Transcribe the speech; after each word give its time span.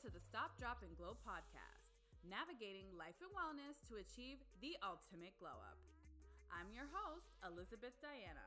to 0.00 0.08
the 0.08 0.20
Stop, 0.20 0.58
Drop, 0.58 0.78
and 0.80 0.96
Glow 0.96 1.12
podcast, 1.28 1.92
navigating 2.24 2.86
life 2.96 3.20
and 3.20 3.28
wellness 3.36 3.76
to 3.86 3.96
achieve 4.00 4.38
the 4.62 4.72
ultimate 4.82 5.36
glow 5.38 5.60
up. 5.60 5.76
I'm 6.48 6.72
your 6.72 6.86
host, 6.90 7.26
Elizabeth 7.44 7.92
Diana. 8.00 8.40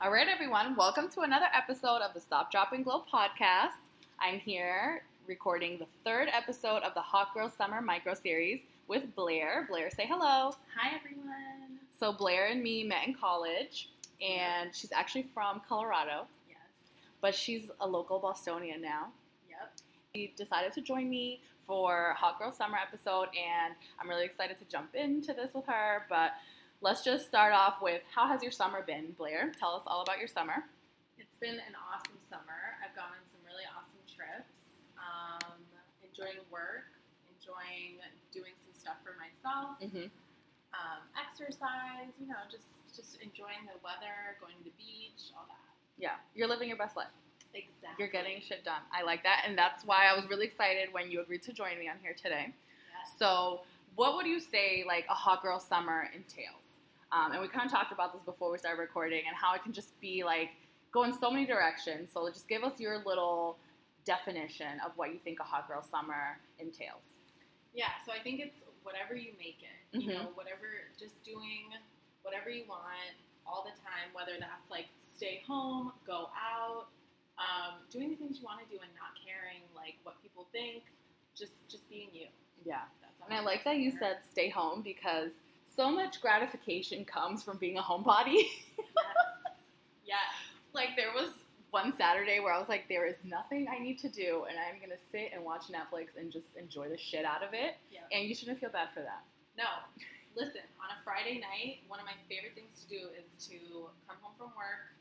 All 0.00 0.10
right, 0.10 0.26
everyone, 0.26 0.74
welcome 0.74 1.08
to 1.10 1.20
another 1.20 1.46
episode 1.54 2.02
of 2.02 2.12
the 2.12 2.20
Stop, 2.20 2.50
Drop, 2.50 2.72
and 2.72 2.82
Glow 2.82 3.04
podcast. 3.12 3.78
I'm 4.18 4.40
here 4.40 5.04
recording 5.28 5.78
the 5.78 5.86
third 6.02 6.28
episode 6.32 6.82
of 6.82 6.92
the 6.94 7.00
Hot 7.00 7.32
Girl 7.34 7.52
Summer 7.56 7.80
micro 7.80 8.14
series 8.14 8.62
with 8.88 9.14
Blair. 9.14 9.68
Blair, 9.70 9.90
say 9.90 10.08
hello. 10.08 10.56
Hi, 10.76 10.96
everyone. 10.96 11.78
So, 12.00 12.12
Blair 12.12 12.48
and 12.48 12.60
me 12.60 12.82
met 12.82 13.06
in 13.06 13.14
college, 13.14 13.90
and 14.20 14.74
she's 14.74 14.92
actually 14.92 15.26
from 15.34 15.60
Colorado, 15.68 16.26
Yes. 16.48 16.58
but 17.20 17.34
she's 17.34 17.70
a 17.80 17.86
local 17.86 18.18
Bostonian 18.18 18.80
now. 18.80 19.08
Yep. 19.48 19.72
She 20.14 20.32
decided 20.36 20.72
to 20.74 20.80
join 20.80 21.08
me 21.10 21.40
for 21.66 22.14
Hot 22.18 22.38
Girl 22.38 22.52
Summer 22.52 22.76
episode, 22.76 23.28
and 23.34 23.74
I'm 24.00 24.08
really 24.08 24.24
excited 24.24 24.58
to 24.58 24.64
jump 24.66 24.94
into 24.94 25.32
this 25.32 25.54
with 25.54 25.66
her. 25.66 26.06
But 26.08 26.32
let's 26.80 27.02
just 27.02 27.26
start 27.26 27.52
off 27.52 27.80
with 27.80 28.02
how 28.14 28.26
has 28.28 28.42
your 28.42 28.52
summer 28.52 28.82
been, 28.82 29.12
Blair? 29.16 29.52
Tell 29.58 29.74
us 29.74 29.82
all 29.86 30.02
about 30.02 30.18
your 30.18 30.28
summer. 30.28 30.64
It's 31.18 31.36
been 31.40 31.54
an 31.54 31.74
awesome 31.90 32.18
summer. 32.28 32.76
I've 32.84 32.94
gone 32.94 33.10
on 33.16 33.24
some 33.32 33.40
really 33.46 33.64
awesome 33.72 33.98
trips. 34.04 34.52
Um, 35.00 35.56
enjoying 36.04 36.44
work, 36.50 36.92
enjoying 37.32 37.98
doing 38.32 38.52
some 38.62 38.74
stuff 38.78 38.96
for 39.02 39.16
myself, 39.16 39.80
Mm-hmm. 39.80 40.08
Um, 40.84 41.00
exercise. 41.16 42.12
You 42.20 42.28
know, 42.28 42.44
just 42.52 42.68
just 42.92 43.16
enjoying 43.24 43.64
the 43.64 43.80
weather, 43.80 44.36
going 44.38 44.54
to 44.60 44.64
the 44.64 44.76
beach, 44.76 45.32
all 45.32 45.48
that. 45.48 45.64
Yeah, 45.96 46.20
you're 46.34 46.48
living 46.48 46.68
your 46.68 46.78
best 46.78 46.96
life. 46.96 47.10
Exactly. 47.54 47.96
You're 47.98 48.08
getting 48.08 48.40
shit 48.42 48.64
done. 48.64 48.82
I 48.92 49.02
like 49.02 49.22
that, 49.22 49.44
and 49.46 49.56
that's 49.56 49.84
why 49.84 50.06
I 50.06 50.14
was 50.14 50.28
really 50.28 50.46
excited 50.46 50.92
when 50.92 51.10
you 51.10 51.20
agreed 51.20 51.42
to 51.44 51.52
join 51.52 51.78
me 51.78 51.88
on 51.88 51.96
here 52.02 52.14
today. 52.14 52.50
Yes. 52.50 53.18
So, 53.18 53.60
what 53.94 54.16
would 54.16 54.26
you 54.26 54.40
say 54.40 54.84
like 54.86 55.06
a 55.08 55.14
hot 55.14 55.42
girl 55.42 55.60
summer 55.60 56.10
entails? 56.14 56.66
Um, 57.12 57.32
and 57.32 57.40
we 57.40 57.48
kind 57.48 57.66
of 57.66 57.72
talked 57.72 57.92
about 57.92 58.12
this 58.12 58.22
before 58.22 58.50
we 58.50 58.58
started 58.58 58.80
recording, 58.80 59.22
and 59.26 59.36
how 59.36 59.54
it 59.54 59.62
can 59.62 59.72
just 59.72 59.98
be 60.00 60.24
like 60.24 60.50
go 60.92 61.04
in 61.04 61.16
so 61.18 61.30
many 61.30 61.46
directions. 61.46 62.10
So, 62.12 62.28
just 62.28 62.48
give 62.48 62.64
us 62.64 62.78
your 62.78 63.02
little 63.06 63.56
definition 64.04 64.80
of 64.84 64.92
what 64.96 65.12
you 65.12 65.18
think 65.22 65.40
a 65.40 65.44
hot 65.44 65.68
girl 65.68 65.82
summer 65.88 66.38
entails. 66.58 67.02
Yeah, 67.74 67.90
so 68.06 68.12
I 68.12 68.22
think 68.22 68.40
it's 68.40 68.58
whatever 68.84 69.16
you 69.16 69.32
make 69.38 69.58
it. 69.64 69.80
You 69.98 70.10
Mhm. 70.10 70.14
know, 70.14 70.30
whatever, 70.34 70.68
just 70.98 71.22
doing 71.24 71.72
whatever 72.22 72.48
you 72.50 72.64
want 72.66 72.84
all 73.46 73.64
the 73.64 73.74
time, 73.82 74.12
whether 74.12 74.38
that's 74.38 74.70
like 74.70 74.86
stay 75.16 75.42
home, 75.46 75.92
go 76.06 76.30
out, 76.36 76.88
um, 77.38 77.74
doing 77.90 78.10
the 78.10 78.16
things 78.16 78.38
you 78.38 78.44
want 78.44 78.60
to 78.60 78.66
do 78.66 78.80
and 78.80 78.94
not 78.94 79.12
caring 79.24 79.62
like 79.74 79.96
what 80.04 80.20
people 80.22 80.44
think, 80.52 80.84
just 81.34 81.52
just 81.68 81.88
being 81.88 82.08
you. 82.12 82.28
Yeah, 82.64 82.84
That's 83.02 83.20
and 83.26 83.34
I 83.34 83.40
like 83.40 83.64
that 83.64 83.78
you 83.78 83.92
said 83.98 84.18
stay 84.30 84.48
home 84.48 84.82
because 84.82 85.32
so 85.74 85.90
much 85.90 86.20
gratification 86.20 87.04
comes 87.04 87.42
from 87.42 87.58
being 87.58 87.78
a 87.78 87.82
homebody. 87.82 88.44
Yes. 90.04 90.20
like 90.72 90.90
there 90.96 91.12
was 91.14 91.30
one 91.74 91.90
Saturday 91.98 92.38
where 92.38 92.54
I 92.54 92.62
was 92.62 92.70
like, 92.70 92.86
there 92.86 93.02
is 93.02 93.18
nothing 93.26 93.66
I 93.66 93.82
need 93.82 93.98
to 94.06 94.08
do, 94.08 94.46
and 94.46 94.54
I'm 94.54 94.78
gonna 94.78 95.02
sit 95.10 95.34
and 95.34 95.42
watch 95.42 95.66
Netflix 95.66 96.14
and 96.14 96.30
just 96.30 96.54
enjoy 96.54 96.86
the 96.86 96.94
shit 96.94 97.26
out 97.26 97.42
of 97.42 97.50
it. 97.50 97.74
Yep. 97.90 98.14
And 98.14 98.30
you 98.30 98.34
shouldn't 98.38 98.62
feel 98.62 98.70
bad 98.70 98.94
for 98.94 99.02
that. 99.02 99.26
No. 99.58 99.66
Listen, 100.38 100.62
on 100.78 100.94
a 100.94 100.98
Friday 101.02 101.42
night, 101.42 101.82
one 101.90 101.98
of 101.98 102.06
my 102.06 102.14
favorite 102.30 102.54
things 102.54 102.78
to 102.78 102.86
do 102.86 103.10
is 103.18 103.26
to 103.50 103.90
come 104.06 104.22
home 104.22 104.38
from 104.38 104.54
work, 104.54 104.94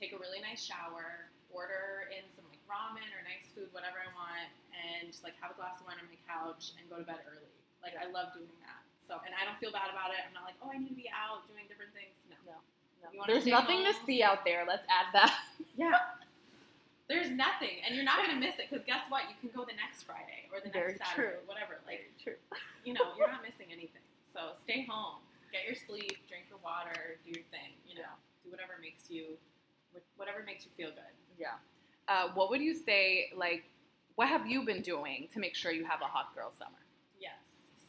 take 0.00 0.16
a 0.16 0.18
really 0.20 0.40
nice 0.40 0.64
shower, 0.64 1.28
order 1.52 2.08
in 2.08 2.24
some 2.32 2.48
like 2.48 2.60
ramen 2.64 3.04
or 3.12 3.20
nice 3.28 3.44
food, 3.52 3.68
whatever 3.76 4.00
I 4.00 4.08
want, 4.16 4.48
and 4.72 5.12
just 5.12 5.20
like 5.20 5.36
have 5.44 5.52
a 5.52 5.56
glass 5.60 5.76
of 5.76 5.84
wine 5.84 6.00
on 6.00 6.08
my 6.08 6.20
couch 6.24 6.72
and 6.80 6.88
go 6.88 6.96
to 6.96 7.04
bed 7.04 7.20
early. 7.28 7.52
Like 7.84 8.00
I 8.00 8.08
love 8.08 8.32
doing 8.32 8.56
that. 8.64 8.80
So, 9.04 9.20
and 9.24 9.36
I 9.36 9.44
don't 9.44 9.60
feel 9.60 9.72
bad 9.72 9.92
about 9.92 10.12
it. 10.16 10.24
I'm 10.24 10.32
not 10.32 10.48
like, 10.48 10.56
oh, 10.64 10.72
I 10.72 10.80
need 10.80 10.92
to 10.92 10.96
be 10.96 11.08
out 11.12 11.44
doing 11.48 11.68
different 11.68 11.92
things. 11.92 12.16
No. 12.28 12.36
No. 12.48 12.56
There's 13.26 13.46
nothing 13.46 13.84
to 13.84 13.92
see 14.06 14.22
out 14.22 14.44
there. 14.44 14.64
Let's 14.66 14.86
add 14.88 15.12
that. 15.14 15.34
Yeah. 15.76 15.92
There's 17.08 17.30
nothing, 17.32 17.80
and 17.86 17.96
you're 17.96 18.04
not 18.04 18.20
gonna 18.20 18.36
miss 18.38 18.60
it 18.60 18.68
because 18.68 18.84
guess 18.84 19.00
what? 19.08 19.24
You 19.32 19.36
can 19.40 19.48
go 19.56 19.64
the 19.64 19.72
next 19.80 20.04
Friday 20.04 20.44
or 20.52 20.60
the 20.60 20.68
next 20.68 20.76
Very 20.76 20.94
Saturday, 21.00 21.40
true. 21.40 21.48
whatever. 21.48 21.80
Like 21.88 22.12
true. 22.20 22.36
you 22.84 22.92
know, 22.92 23.16
you're 23.16 23.32
not 23.32 23.40
missing 23.40 23.72
anything. 23.72 24.04
So 24.28 24.52
stay 24.60 24.84
home, 24.84 25.24
get 25.48 25.64
your 25.64 25.72
sleep, 25.72 26.20
drink 26.28 26.52
your 26.52 26.60
water, 26.60 27.16
do 27.24 27.32
your 27.32 27.48
thing. 27.48 27.72
You 27.88 28.04
know, 28.04 28.12
do 28.44 28.52
whatever 28.52 28.76
makes 28.76 29.08
you, 29.08 29.40
whatever 30.20 30.44
makes 30.44 30.68
you 30.68 30.70
feel 30.76 30.92
good. 30.92 31.14
Yeah. 31.40 31.56
Uh, 32.12 32.28
what 32.36 32.50
would 32.52 32.60
you 32.60 32.76
say? 32.76 33.32
Like, 33.32 33.64
what 34.20 34.28
have 34.28 34.44
you 34.44 34.60
been 34.68 34.84
doing 34.84 35.32
to 35.32 35.40
make 35.40 35.56
sure 35.56 35.72
you 35.72 35.88
have 35.88 36.04
a 36.04 36.10
hot 36.12 36.36
girl 36.36 36.52
summer? 36.60 36.84
Yes. 37.16 37.40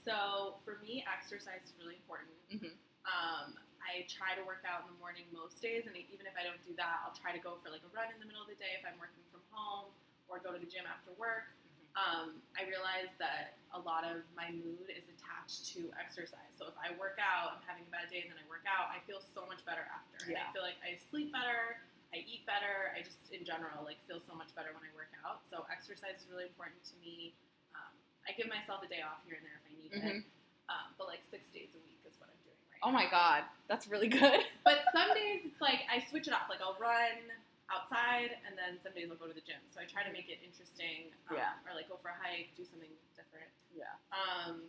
So 0.08 0.56
for 0.64 0.80
me, 0.80 1.04
exercise 1.04 1.60
is 1.68 1.76
really 1.76 2.00
important. 2.00 2.32
Mhm. 2.56 2.72
Um, 3.04 3.60
I 3.90 4.06
try 4.06 4.38
to 4.38 4.44
work 4.46 4.62
out 4.70 4.86
in 4.86 4.94
the 4.94 5.00
morning 5.02 5.26
most 5.34 5.58
days, 5.58 5.90
and 5.90 5.98
even 5.98 6.30
if 6.30 6.38
I 6.38 6.46
don't 6.46 6.62
do 6.62 6.78
that, 6.78 7.02
I'll 7.02 7.18
try 7.18 7.34
to 7.34 7.42
go 7.42 7.58
for 7.66 7.74
like 7.74 7.82
a 7.82 7.90
run 7.90 8.14
in 8.14 8.22
the 8.22 8.30
middle 8.30 8.46
of 8.46 8.50
the 8.54 8.60
day 8.62 8.78
if 8.78 8.86
I'm 8.86 9.02
working 9.02 9.26
from 9.34 9.42
home, 9.50 9.90
or 10.30 10.38
go 10.38 10.54
to 10.54 10.62
the 10.62 10.70
gym 10.70 10.86
after 10.86 11.10
work. 11.18 11.50
um, 11.98 12.38
I 12.54 12.70
realize 12.70 13.10
that 13.18 13.58
a 13.74 13.82
lot 13.82 14.06
of 14.06 14.22
my 14.38 14.54
mood 14.54 14.88
is 14.94 15.10
attached 15.10 15.74
to 15.74 15.90
exercise. 15.98 16.54
So 16.56 16.70
if 16.70 16.78
I 16.78 16.94
work 17.02 17.18
out, 17.18 17.58
I'm 17.60 17.66
having 17.66 17.82
a 17.84 17.92
bad 17.92 18.14
day, 18.14 18.22
and 18.24 18.30
then 18.30 18.38
I 18.40 18.46
work 18.46 18.64
out, 18.70 18.94
I 18.94 19.02
feel 19.10 19.20
so 19.34 19.44
much 19.50 19.66
better 19.66 19.84
after. 19.90 20.22
And 20.30 20.38
Yeah. 20.38 20.46
I 20.48 20.54
feel 20.54 20.62
like 20.62 20.78
I 20.86 21.02
sleep 21.10 21.34
better, 21.34 21.82
I 22.14 22.22
eat 22.30 22.46
better, 22.46 22.94
I 22.94 23.02
just 23.02 23.18
in 23.34 23.42
general 23.42 23.82
like 23.84 23.98
feel 24.06 24.22
so 24.22 24.38
much 24.38 24.54
better 24.54 24.70
when 24.72 24.86
I 24.86 24.94
work 24.94 25.10
out. 25.26 25.42
So 25.50 25.66
exercise 25.74 26.22
is 26.22 26.30
really 26.30 26.46
important 26.46 26.78
to 26.94 26.96
me. 27.02 27.34
Um, 27.74 27.92
I 28.30 28.38
give 28.38 28.48
myself 28.48 28.86
a 28.86 28.88
day 28.88 29.02
off 29.02 29.26
here 29.26 29.36
and 29.42 29.44
there 29.44 29.58
if 29.58 29.66
I 29.66 29.74
need 29.74 29.92
it, 29.98 30.22
um, 30.70 30.94
but 31.02 31.10
like 31.10 31.26
six 31.34 31.50
days 31.50 31.74
a 31.74 31.82
week 31.84 32.00
is 32.06 32.14
what 32.22 32.30
I'm 32.30 32.38
doing 32.46 32.62
right 32.69 32.69
Oh 32.82 32.92
my 32.92 33.06
god, 33.12 33.44
that's 33.68 33.88
really 33.88 34.08
good. 34.08 34.42
But 34.64 34.86
some 34.94 35.10
days 35.18 35.42
it's 35.50 35.60
like 35.62 35.82
I 35.90 35.98
switch 36.10 36.28
it 36.30 36.34
up. 36.34 36.46
Like 36.48 36.62
I'll 36.62 36.78
run 36.80 37.26
outside, 37.74 38.38
and 38.46 38.54
then 38.54 38.78
some 38.86 38.94
days 38.94 39.10
I'll 39.10 39.18
go 39.18 39.26
to 39.26 39.34
the 39.34 39.42
gym. 39.44 39.58
So 39.74 39.82
I 39.82 39.86
try 39.90 40.06
to 40.06 40.14
make 40.14 40.30
it 40.30 40.38
interesting. 40.46 41.10
Um, 41.30 41.38
Yeah. 41.42 41.58
Or 41.66 41.74
like 41.74 41.90
go 41.90 41.98
for 41.98 42.14
a 42.14 42.18
hike, 42.22 42.54
do 42.54 42.62
something 42.64 42.90
different. 43.18 43.50
Yeah. 43.74 43.90
Um, 44.14 44.62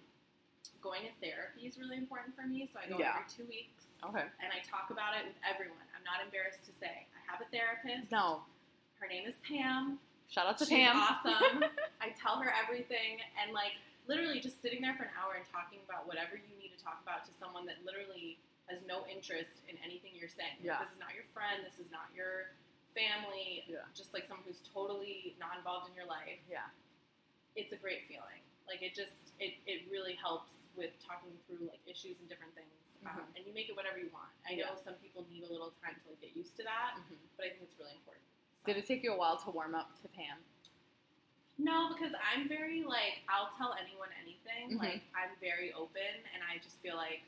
going 0.80 1.04
to 1.04 1.12
therapy 1.20 1.68
is 1.68 1.76
really 1.76 2.00
important 2.00 2.32
for 2.32 2.48
me. 2.48 2.64
So 2.72 2.80
I 2.80 2.88
go 2.88 2.96
Yeah. 2.96 3.20
every 3.20 3.28
two 3.28 3.44
weeks, 3.44 3.84
Okay. 4.00 4.24
and 4.40 4.48
I 4.48 4.64
talk 4.64 4.88
about 4.88 5.12
it 5.20 5.28
with 5.28 5.36
everyone. 5.44 5.84
I'm 5.92 6.04
not 6.08 6.24
embarrassed 6.24 6.64
to 6.66 6.72
say 6.80 7.04
I 7.12 7.20
have 7.28 7.44
a 7.44 7.48
therapist. 7.52 8.08
No. 8.10 8.42
Her 9.00 9.06
name 9.08 9.28
is 9.28 9.36
Pam. 9.44 10.00
Shout 10.32 10.46
out 10.48 10.56
to 10.60 10.64
She's 10.64 10.80
Pam. 10.80 10.96
awesome. 10.96 11.64
I 12.04 12.12
tell 12.16 12.40
her 12.40 12.48
everything, 12.56 13.20
and 13.36 13.52
like 13.52 13.76
literally 14.08 14.40
just 14.40 14.60
sitting 14.64 14.80
there 14.80 14.96
for 14.96 15.04
an 15.04 15.12
hour 15.20 15.36
and 15.36 15.44
talking 15.52 15.80
about 15.84 16.08
whatever 16.08 16.36
you 16.40 16.54
talk 16.80 17.00
about 17.04 17.24
to 17.28 17.32
someone 17.36 17.64
that 17.68 17.84
literally 17.84 18.40
has 18.72 18.80
no 18.88 19.04
interest 19.10 19.52
in 19.68 19.76
anything 19.84 20.14
you're 20.16 20.32
saying. 20.32 20.56
Yeah. 20.62 20.80
This 20.80 20.94
is 20.94 21.00
not 21.02 21.12
your 21.14 21.26
friend. 21.36 21.60
This 21.66 21.76
is 21.82 21.90
not 21.92 22.08
your 22.16 22.54
family. 22.96 23.66
Yeah. 23.68 23.84
Just 23.94 24.14
like 24.16 24.26
someone 24.26 24.46
who's 24.46 24.62
totally 24.72 25.36
not 25.38 25.58
involved 25.60 25.90
in 25.90 25.94
your 25.94 26.06
life. 26.08 26.40
Yeah. 26.48 26.66
It's 27.58 27.72
a 27.74 27.80
great 27.80 28.06
feeling. 28.06 28.40
Like 28.70 28.80
it 28.82 28.94
just 28.94 29.14
it, 29.42 29.58
it 29.66 29.90
really 29.90 30.14
helps 30.14 30.54
with 30.78 30.94
talking 31.02 31.34
through 31.50 31.66
like 31.66 31.82
issues 31.86 32.14
and 32.22 32.28
different 32.30 32.54
things. 32.54 32.70
Um, 33.02 33.16
Mhm. 33.16 33.36
and 33.36 33.40
you 33.48 33.52
make 33.56 33.68
it 33.72 33.74
whatever 33.74 33.96
you 33.98 34.12
want. 34.12 34.28
I 34.46 34.54
know 34.54 34.76
some 34.84 34.94
people 35.00 35.24
need 35.32 35.42
a 35.42 35.50
little 35.50 35.72
time 35.82 35.96
to 35.96 36.04
like 36.12 36.20
get 36.20 36.36
used 36.36 36.54
to 36.60 36.62
that, 36.68 37.00
Mhm. 37.00 37.16
but 37.36 37.46
I 37.46 37.50
think 37.50 37.62
it's 37.64 37.78
really 37.80 37.96
important. 37.96 38.22
Did 38.68 38.76
it 38.76 38.86
take 38.86 39.02
you 39.02 39.12
a 39.12 39.16
while 39.16 39.38
to 39.38 39.50
warm 39.50 39.74
up 39.74 39.96
to 40.02 40.08
Pam? 40.08 40.44
No, 41.60 41.92
because 41.92 42.16
I'm 42.16 42.48
very 42.48 42.80
like 42.82 43.20
I'll 43.28 43.52
tell 43.60 43.76
anyone 43.76 44.08
anything. 44.16 44.78
Mhm. 44.78 44.80
Like 44.80 45.02
I'm 45.12 45.36
very 45.44 45.72
open, 45.76 46.24
and 46.32 46.40
I 46.40 46.56
just 46.64 46.80
feel 46.80 46.96
like, 46.96 47.20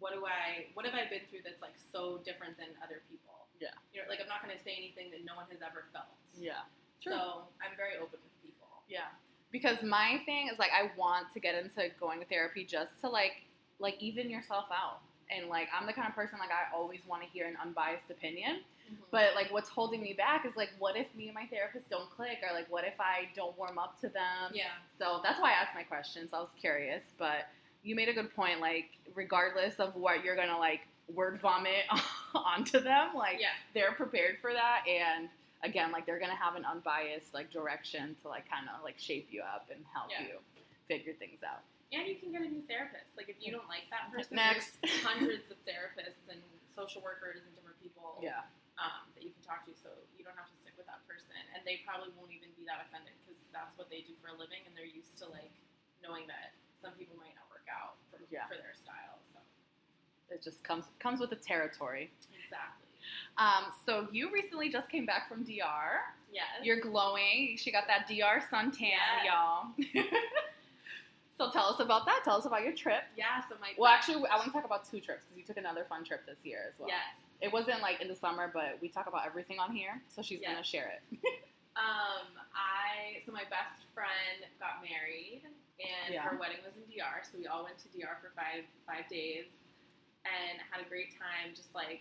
what 0.00 0.16
do 0.16 0.24
I? 0.24 0.72
What 0.72 0.86
have 0.88 0.94
I 0.96 1.04
been 1.04 1.28
through 1.28 1.44
that's 1.44 1.60
like 1.60 1.76
so 1.92 2.18
different 2.24 2.56
than 2.56 2.72
other 2.80 3.02
people? 3.12 3.46
Yeah. 3.60 3.76
You 3.92 4.00
know, 4.02 4.08
like 4.08 4.20
I'm 4.20 4.28
not 4.28 4.40
to 4.44 4.64
say 4.64 4.76
anything 4.76 5.10
that 5.12 5.24
no 5.24 5.36
one 5.36 5.44
has 5.52 5.60
ever 5.60 5.84
felt. 5.92 6.08
Yeah. 6.36 6.64
true. 7.00 7.12
So 7.12 7.48
I'm 7.60 7.76
very 7.76 7.96
open 7.96 8.20
with 8.20 8.36
people. 8.42 8.68
Yeah. 8.88 9.12
Because 9.52 9.82
my 9.82 10.20
thing 10.24 10.48
is 10.48 10.58
like 10.58 10.72
I 10.72 10.90
want 10.96 11.32
to 11.32 11.40
get 11.40 11.54
into 11.54 11.88
going 12.00 12.20
to 12.20 12.26
therapy 12.26 12.64
just 12.64 12.92
to 13.00 13.08
like 13.08 13.44
like 13.78 13.96
even 14.00 14.28
yourself 14.30 14.66
out. 14.72 15.00
And 15.30 15.48
like 15.48 15.68
I'm 15.72 15.86
the 15.86 15.92
kind 15.92 16.08
of 16.08 16.14
person 16.14 16.38
like 16.38 16.50
I 16.52 16.72
always 16.74 17.00
want 17.06 17.22
to 17.22 17.28
hear 17.28 17.46
an 17.46 17.56
unbiased 17.60 18.08
opinion. 18.10 18.60
But 19.10 19.34
like 19.34 19.52
what's 19.52 19.68
holding 19.68 20.02
me 20.02 20.12
back 20.12 20.44
is 20.46 20.56
like 20.56 20.70
what 20.78 20.96
if 20.96 21.06
me 21.14 21.26
and 21.26 21.34
my 21.34 21.46
therapist 21.46 21.88
don't 21.90 22.10
click 22.10 22.38
or 22.42 22.54
like 22.54 22.70
what 22.70 22.84
if 22.84 23.00
I 23.00 23.28
don't 23.34 23.56
warm 23.56 23.78
up 23.78 24.00
to 24.00 24.08
them? 24.08 24.52
yeah, 24.52 24.64
So 24.98 25.20
that's 25.22 25.40
why 25.40 25.50
I 25.50 25.54
asked 25.62 25.74
my 25.74 25.82
questions. 25.84 26.30
I 26.32 26.40
was 26.40 26.50
curious, 26.60 27.02
but 27.18 27.48
you 27.82 27.94
made 27.94 28.08
a 28.08 28.12
good 28.12 28.34
point. 28.34 28.60
Like, 28.60 28.90
regardless 29.14 29.76
of 29.78 29.94
what 29.94 30.24
you're 30.24 30.36
gonna 30.36 30.58
like 30.58 30.80
word 31.14 31.38
vomit 31.40 31.84
onto 32.34 32.80
them, 32.80 33.10
like 33.14 33.38
yeah, 33.40 33.54
they're 33.74 33.92
prepared 33.92 34.38
for 34.42 34.52
that. 34.52 34.82
And 34.88 35.28
again, 35.62 35.92
like 35.92 36.04
they're 36.04 36.18
gonna 36.18 36.34
have 36.36 36.56
an 36.56 36.64
unbiased 36.64 37.32
like 37.32 37.50
direction 37.52 38.16
to 38.22 38.28
like 38.28 38.50
kind 38.50 38.66
of 38.68 38.82
like 38.84 38.98
shape 38.98 39.28
you 39.30 39.42
up 39.42 39.68
and 39.70 39.80
help 39.94 40.10
Yeah. 40.10 40.26
you 40.26 40.34
figure 40.88 41.12
things 41.18 41.40
out. 41.42 41.62
and 41.92 42.06
you 42.06 42.16
can 42.16 42.32
get 42.32 42.42
a 42.42 42.48
new 42.50 42.62
therapist. 42.68 43.16
Like 43.16 43.28
if 43.28 43.36
you 43.40 43.52
don't 43.52 43.68
like 43.68 43.86
that 43.90 44.10
person, 44.12 44.36
Next. 44.36 44.76
hundreds 45.02 45.50
of 45.50 45.56
therapists 45.64 46.26
and 46.28 46.40
social 46.74 47.00
workers 47.02 47.40
and 47.46 47.54
different 47.54 47.80
people 47.80 48.18
Yeah. 48.22 48.42
Um, 48.76 49.08
that 49.16 49.22
you 49.24 49.32
can 49.32 49.42
talk 49.44 49.64
to, 49.64 49.72
so 49.80 49.88
you 50.18 50.24
don't 50.24 50.36
have 50.36 50.48
to 50.52 50.58
stick 50.60 50.74
with 50.76 50.86
that 50.90 51.00
person, 51.08 51.32
and 51.56 51.60
they 51.64 51.80
probably 51.86 52.12
won't 52.18 52.30
even 52.32 52.52
be 52.56 52.64
that 52.68 52.84
offended 52.84 53.16
because 53.24 53.40
that's 53.52 53.72
what 53.80 53.88
they 53.88 54.04
do 54.04 54.12
for 54.20 54.28
a 54.32 54.36
living, 54.36 54.60
and 54.68 54.76
they're 54.76 54.88
used 54.88 55.16
to 55.20 55.26
like 55.32 55.52
knowing 56.04 56.28
that 56.28 56.52
some 56.82 56.92
people 57.00 57.16
might 57.16 57.32
not 57.36 57.48
work 57.48 57.64
out 57.72 57.96
for, 58.12 58.20
Yeah. 58.28 58.44
for 58.46 58.56
their 58.60 58.76
style. 58.76 59.16
So 59.32 59.40
It 60.28 60.42
just 60.44 60.60
comes 60.62 60.84
comes 61.00 61.20
with 61.20 61.30
the 61.30 61.40
territory. 61.40 62.12
exactly. 62.36 62.84
Um, 63.38 63.72
so 63.86 64.08
you 64.12 64.30
recently 64.30 64.68
just 64.68 64.88
came 64.90 65.06
back 65.06 65.28
from 65.28 65.44
DR. 65.44 66.12
Yes. 66.32 66.46
You're 66.62 66.80
glowing. 66.80 67.56
She 67.56 67.70
got 67.72 67.86
that 67.86 68.06
DR 68.08 68.42
suntan, 68.50 68.80
Yes. 68.92 69.24
y'all. 69.24 69.72
so 71.38 71.50
tell 71.50 71.66
us 71.72 71.80
about 71.80 72.04
that. 72.06 72.22
Tell 72.24 72.36
us 72.36 72.46
about 72.46 72.62
your 72.64 72.72
trip. 72.72 73.04
yeah. 73.16 73.42
So 73.48 73.56
my 73.60 73.72
Well, 73.78 73.90
actually, 73.92 74.26
I 74.28 74.36
want 74.36 74.46
to 74.46 74.52
talk 74.52 74.64
about 74.64 74.84
two 74.90 75.00
trips 75.00 75.24
because 75.24 75.38
you 75.38 75.44
took 75.44 75.56
another 75.56 75.84
fun 75.88 76.04
trip 76.04 76.26
this 76.26 76.38
year 76.44 76.66
as 76.68 76.78
well. 76.78 76.88
yes. 76.88 77.22
It 77.40 77.52
wasn't 77.52 77.82
like 77.82 78.00
in 78.00 78.08
the 78.08 78.16
summer, 78.16 78.50
but 78.52 78.78
we 78.80 78.88
talk 78.88 79.06
about 79.06 79.26
everything 79.26 79.58
on 79.58 79.72
here, 79.72 80.00
so 80.14 80.22
she's 80.22 80.40
gonna 80.40 80.64
share 80.64 80.92
it. 81.12 81.18
Um, 81.76 82.32
I 82.56 83.20
so 83.28 83.32
my 83.36 83.44
best 83.52 83.84
friend 83.92 84.40
got 84.58 84.80
married, 84.80 85.42
and 85.76 86.08
Yeah. 86.08 86.22
her 86.24 86.38
wedding 86.40 86.64
was 86.64 86.72
in 86.72 86.88
DR. 86.88 87.20
So 87.20 87.36
we 87.36 87.44
all 87.46 87.64
went 87.68 87.76
to 87.84 87.88
DR 87.92 88.16
for 88.24 88.32
five 88.32 88.64
five 88.88 89.04
days, 89.12 89.44
and 90.24 90.56
had 90.72 90.80
a 90.80 90.88
great 90.88 91.12
time. 91.20 91.52
Just 91.52 91.68
like, 91.76 92.00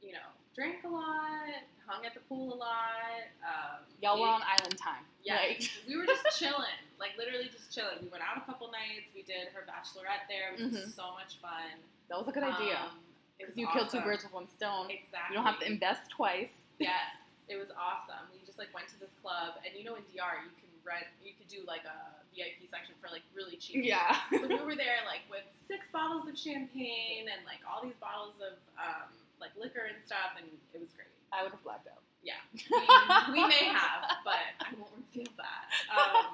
you 0.00 0.12
know, 0.16 0.24
drank 0.56 0.80
a 0.84 0.88
lot, 0.88 1.60
hung 1.84 2.06
at 2.08 2.14
the 2.16 2.20
pool 2.24 2.54
a 2.54 2.56
lot. 2.56 3.28
Um, 3.44 3.84
Y'all 4.00 4.16
were 4.18 4.28
on 4.32 4.40
island 4.48 4.78
time. 4.80 5.04
Yeah, 5.22 5.44
Like, 5.44 5.68
we 5.86 6.00
were 6.00 6.06
just 6.08 6.24
chilling, 6.40 6.80
like 6.98 7.20
literally 7.20 7.52
just 7.52 7.68
chilling. 7.68 8.00
We 8.00 8.08
went 8.08 8.24
out 8.24 8.40
a 8.40 8.48
couple 8.48 8.72
nights. 8.72 9.12
We 9.14 9.28
did 9.28 9.52
her 9.52 9.68
bachelorette 9.68 10.24
there, 10.32 10.56
which 10.56 10.72
Mhm. 10.72 10.88
was 10.88 10.94
so 10.96 11.12
much 11.12 11.36
fun. 11.44 11.84
that 12.08 12.16
was 12.16 12.28
a 12.28 12.32
good 12.32 12.44
idea. 12.48 12.80
Um, 12.80 12.96
it 12.96 13.03
was 13.42 13.56
you 13.58 13.66
kill 13.74 13.86
two 13.86 14.00
birds 14.00 14.22
with 14.22 14.32
one 14.32 14.46
stone. 14.54 14.86
Exactly. 14.90 15.34
You 15.34 15.42
don't 15.42 15.46
have 15.46 15.58
to 15.60 15.66
invest 15.66 16.10
twice. 16.10 16.54
Yes, 16.78 17.18
it 17.50 17.58
was 17.58 17.70
awesome. 17.74 18.30
We 18.30 18.38
just 18.46 18.58
like 18.58 18.70
went 18.70 18.86
to 18.94 18.98
this 18.98 19.10
club, 19.22 19.58
and 19.66 19.74
you 19.74 19.82
know, 19.82 19.98
in 19.98 20.06
DR, 20.14 20.38
you 20.46 20.54
can 20.54 20.70
rent, 20.86 21.08
you 21.24 21.34
could 21.34 21.50
do 21.50 21.66
like 21.66 21.82
a 21.88 21.98
VIP 22.30 22.70
section 22.70 22.94
for 23.02 23.10
like 23.10 23.26
really 23.34 23.56
cheap. 23.56 23.82
Yeah. 23.82 24.22
So 24.30 24.46
we 24.46 24.62
were 24.62 24.78
there 24.78 25.02
like 25.06 25.26
with 25.26 25.46
six 25.66 25.86
bottles 25.90 26.28
of 26.30 26.38
champagne 26.38 27.26
and 27.30 27.42
like 27.48 27.62
all 27.66 27.82
these 27.82 27.98
bottles 27.98 28.38
of 28.38 28.54
um, 28.78 29.10
like 29.42 29.50
liquor 29.58 29.86
and 29.90 29.98
stuff, 30.06 30.38
and 30.38 30.46
it 30.74 30.78
was 30.78 30.90
great. 30.94 31.10
I 31.34 31.42
would 31.42 31.50
have 31.50 31.62
blacked 31.66 31.90
out. 31.90 32.02
Yeah, 32.24 32.40
we, 32.56 33.36
we 33.36 33.42
may 33.44 33.68
have, 33.68 34.08
but 34.24 34.40
I 34.64 34.72
won't 34.80 34.92
reveal 34.96 35.28
that. 35.36 35.68
Um, 35.92 36.32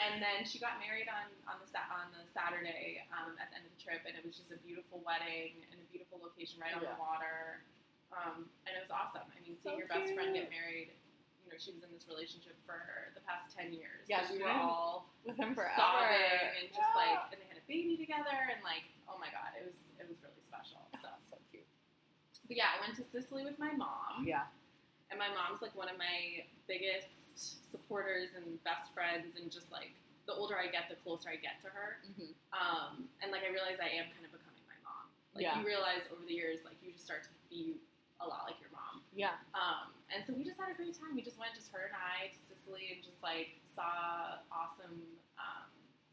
and 0.00 0.22
then 0.24 0.48
she 0.48 0.56
got 0.56 0.80
married 0.80 1.10
on 1.12 1.28
on 1.44 1.60
the 1.60 1.68
on 1.92 2.08
the 2.16 2.24
Saturday 2.32 3.04
um, 3.12 3.36
at 3.36 3.52
the 3.52 3.60
end 3.60 3.64
of 3.68 3.72
the 3.76 3.80
trip, 3.82 4.00
and 4.08 4.16
it 4.16 4.24
was 4.24 4.32
just 4.38 4.48
a 4.54 4.58
beautiful 4.64 5.04
wedding 5.04 5.60
in 5.68 5.76
a 5.76 5.86
beautiful 5.92 6.16
location 6.22 6.56
right 6.62 6.72
on 6.72 6.80
Yeah. 6.80 6.96
the 6.96 7.00
water, 7.00 7.60
um, 8.16 8.48
and 8.64 8.72
it 8.72 8.80
was 8.80 8.88
awesome. 8.92 9.28
I 9.28 9.36
mean, 9.44 9.58
seeing 9.60 9.76
So 9.76 9.76
your 9.76 9.88
best 9.90 10.08
friend 10.16 10.32
get 10.32 10.48
married, 10.48 10.96
you 11.44 11.52
know, 11.52 11.58
she 11.60 11.76
was 11.76 11.84
in 11.84 11.92
this 11.92 12.08
relationship 12.08 12.56
for 12.64 13.12
the 13.12 13.20
past 13.28 13.52
ten 13.52 13.72
years. 13.76 14.08
Yeah, 14.08 14.24
so 14.24 14.32
we 14.32 14.40
were 14.40 14.52
all 14.52 15.12
With 15.28 15.36
him 15.36 15.52
forever. 15.52 15.76
sobbing 15.76 16.56
and 16.62 16.66
just 16.72 16.80
Yeah. 16.80 16.96
like, 16.96 17.36
and 17.36 17.38
they 17.44 17.48
had 17.52 17.60
a 17.60 17.66
baby 17.68 18.00
together, 18.00 18.32
and 18.48 18.64
like, 18.64 18.88
oh 19.12 19.20
my 19.20 19.28
god, 19.28 19.52
it 19.60 19.64
was 19.68 19.76
it 20.00 20.08
was 20.08 20.16
really 20.24 20.40
special. 20.48 20.80
So, 21.04 21.08
So 21.30 21.36
cute. 21.52 21.68
but 22.48 22.56
yeah, 22.56 22.72
I 22.72 22.80
went 22.80 22.96
to 22.96 23.04
Sicily 23.04 23.44
with 23.44 23.58
my 23.60 23.72
mom. 23.76 24.24
Yeah. 24.24 24.48
And 25.12 25.18
my 25.20 25.28
mom's 25.28 25.60
like 25.60 25.76
one 25.76 25.92
of 25.92 25.98
my 26.00 26.48
biggest 26.66 27.12
supporters 27.36 28.30
and 28.36 28.44
best 28.64 28.92
friends, 28.94 29.36
and 29.40 29.50
just 29.50 29.70
like 29.72 29.92
the 30.26 30.34
older 30.34 30.54
I 30.58 30.70
get, 30.70 30.86
the 30.88 30.96
closer 31.02 31.28
I 31.32 31.36
get 31.40 31.58
to 31.66 31.68
her. 31.72 31.98
hmm 32.16 32.30
Um, 32.54 33.08
and 33.24 33.32
like 33.32 33.42
I 33.42 33.50
realize 33.50 33.80
I 33.82 33.90
am 33.90 34.06
kind 34.14 34.22
of 34.24 34.30
becoming 34.30 34.62
my 34.70 34.78
mom. 34.86 35.10
Like 35.34 35.42
Yeah. 35.48 35.58
you 35.58 35.66
realize 35.66 36.04
over 36.12 36.22
the 36.22 36.34
years, 36.36 36.62
like 36.64 36.78
you 36.84 36.92
just 36.94 37.04
start 37.04 37.24
to 37.26 37.32
be 37.50 37.80
a 38.22 38.26
lot 38.28 38.46
like 38.46 38.60
your 38.62 38.70
mom. 38.70 39.02
Yeah. 39.10 39.34
Um, 39.56 39.90
and 40.14 40.22
so 40.22 40.30
we 40.32 40.44
just 40.46 40.60
had 40.60 40.70
a 40.70 40.76
great 40.78 40.94
time. 40.94 41.16
We 41.18 41.26
just 41.26 41.38
went, 41.42 41.56
just 41.58 41.72
her 41.74 41.90
and 41.90 41.96
I, 41.98 42.30
to 42.30 42.38
Sicily, 42.46 42.94
and 42.94 43.00
just 43.02 43.18
like 43.18 43.58
saw 43.74 44.38
awesome, 44.54 44.94
um, 45.42 45.66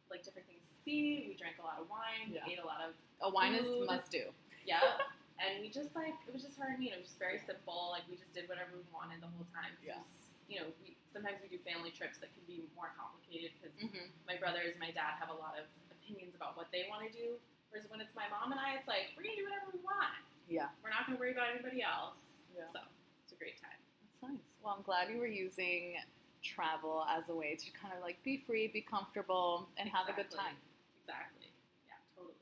like 0.10 0.25
different 0.25 0.48
things 0.50 0.65
to 0.65 0.74
see. 0.81 1.30
We 1.30 1.38
drank 1.38 1.62
a 1.62 1.65
lot 1.68 1.77
of 1.77 1.86
wine. 1.86 2.33
Yeah. 2.33 2.48
We 2.50 2.57
ate 2.57 2.63
a 2.63 2.65
lot 2.65 2.81
of 2.81 2.98
A 3.22 3.30
wine 3.30 3.54
is 3.54 3.68
must 3.86 4.10
do. 4.10 4.31
yeah. 4.65 4.81
And 5.39 5.63
we 5.63 5.72
just 5.72 5.95
like 5.95 6.12
it 6.27 6.33
was 6.36 6.44
just 6.44 6.60
her 6.60 6.68
and 6.68 6.75
me. 6.83 6.92
And 6.92 7.00
it 7.00 7.07
was 7.07 7.15
just 7.15 7.19
very 7.22 7.39
simple. 7.48 7.95
Like 7.95 8.04
we 8.12 8.19
just 8.19 8.36
did 8.36 8.50
whatever 8.51 8.75
we 8.75 8.83
wanted 8.92 9.24
the 9.24 9.31
whole 9.31 9.48
time. 9.56 9.72
Yeah. 9.80 10.04
You 10.50 10.66
know, 10.66 10.68
we 10.81 10.98
sometimes 11.13 11.38
we 11.46 11.48
do 11.50 11.62
family 11.62 11.94
trips 11.94 12.18
that 12.22 12.34
can 12.34 12.44
be 12.50 12.66
more 12.75 12.92
complicated 12.98 13.54
because 13.57 13.74
Mm-hmm. 13.80 14.12
my 14.28 14.36
brothers, 14.36 14.75
and 14.75 14.81
my 14.84 14.92
dad 14.92 15.16
have 15.22 15.30
a 15.31 15.38
lot 15.38 15.56
of 15.56 15.69
opinions 15.94 16.36
about 16.36 16.57
what 16.60 16.68
they 16.75 16.90
want 16.92 17.06
to 17.07 17.12
do. 17.13 17.38
Whereas 17.72 17.86
when 17.88 18.01
it's 18.01 18.12
my 18.18 18.25
mom 18.34 18.51
and 18.51 18.60
I, 18.60 18.75
it's 18.81 18.90
like 18.90 19.13
we're 19.16 19.24
gonna 19.24 19.38
do 19.40 19.46
whatever 19.48 19.69
we 19.72 19.80
want. 19.86 20.19
Yeah. 20.50 20.74
We're 20.84 20.90
not 20.92 21.06
gonna 21.06 21.22
worry 21.22 21.31
about 21.38 21.54
anybody 21.54 21.86
else. 21.86 22.18
Yeah. 22.51 22.66
So 22.74 22.81
it's 23.24 23.31
a 23.31 23.40
great 23.40 23.62
time. 23.62 23.78
That's 24.01 24.34
nice. 24.34 24.44
Well, 24.66 24.74
I'm 24.75 24.84
glad 24.84 25.07
you 25.13 25.22
were 25.22 25.30
using 25.30 25.96
travel 26.42 27.06
as 27.07 27.30
a 27.30 27.36
way 27.36 27.56
to 27.56 27.68
kind 27.78 27.94
of 27.94 28.01
like 28.01 28.18
be 28.24 28.42
free, 28.48 28.68
be 28.68 28.81
comfortable, 28.81 29.69
and 29.78 29.88
have 29.90 30.10
a 30.10 30.13
good 30.18 30.31
time. 30.34 30.57
Exactly. 31.06 31.48
Yeah. 31.86 32.00
Totally. 32.18 32.36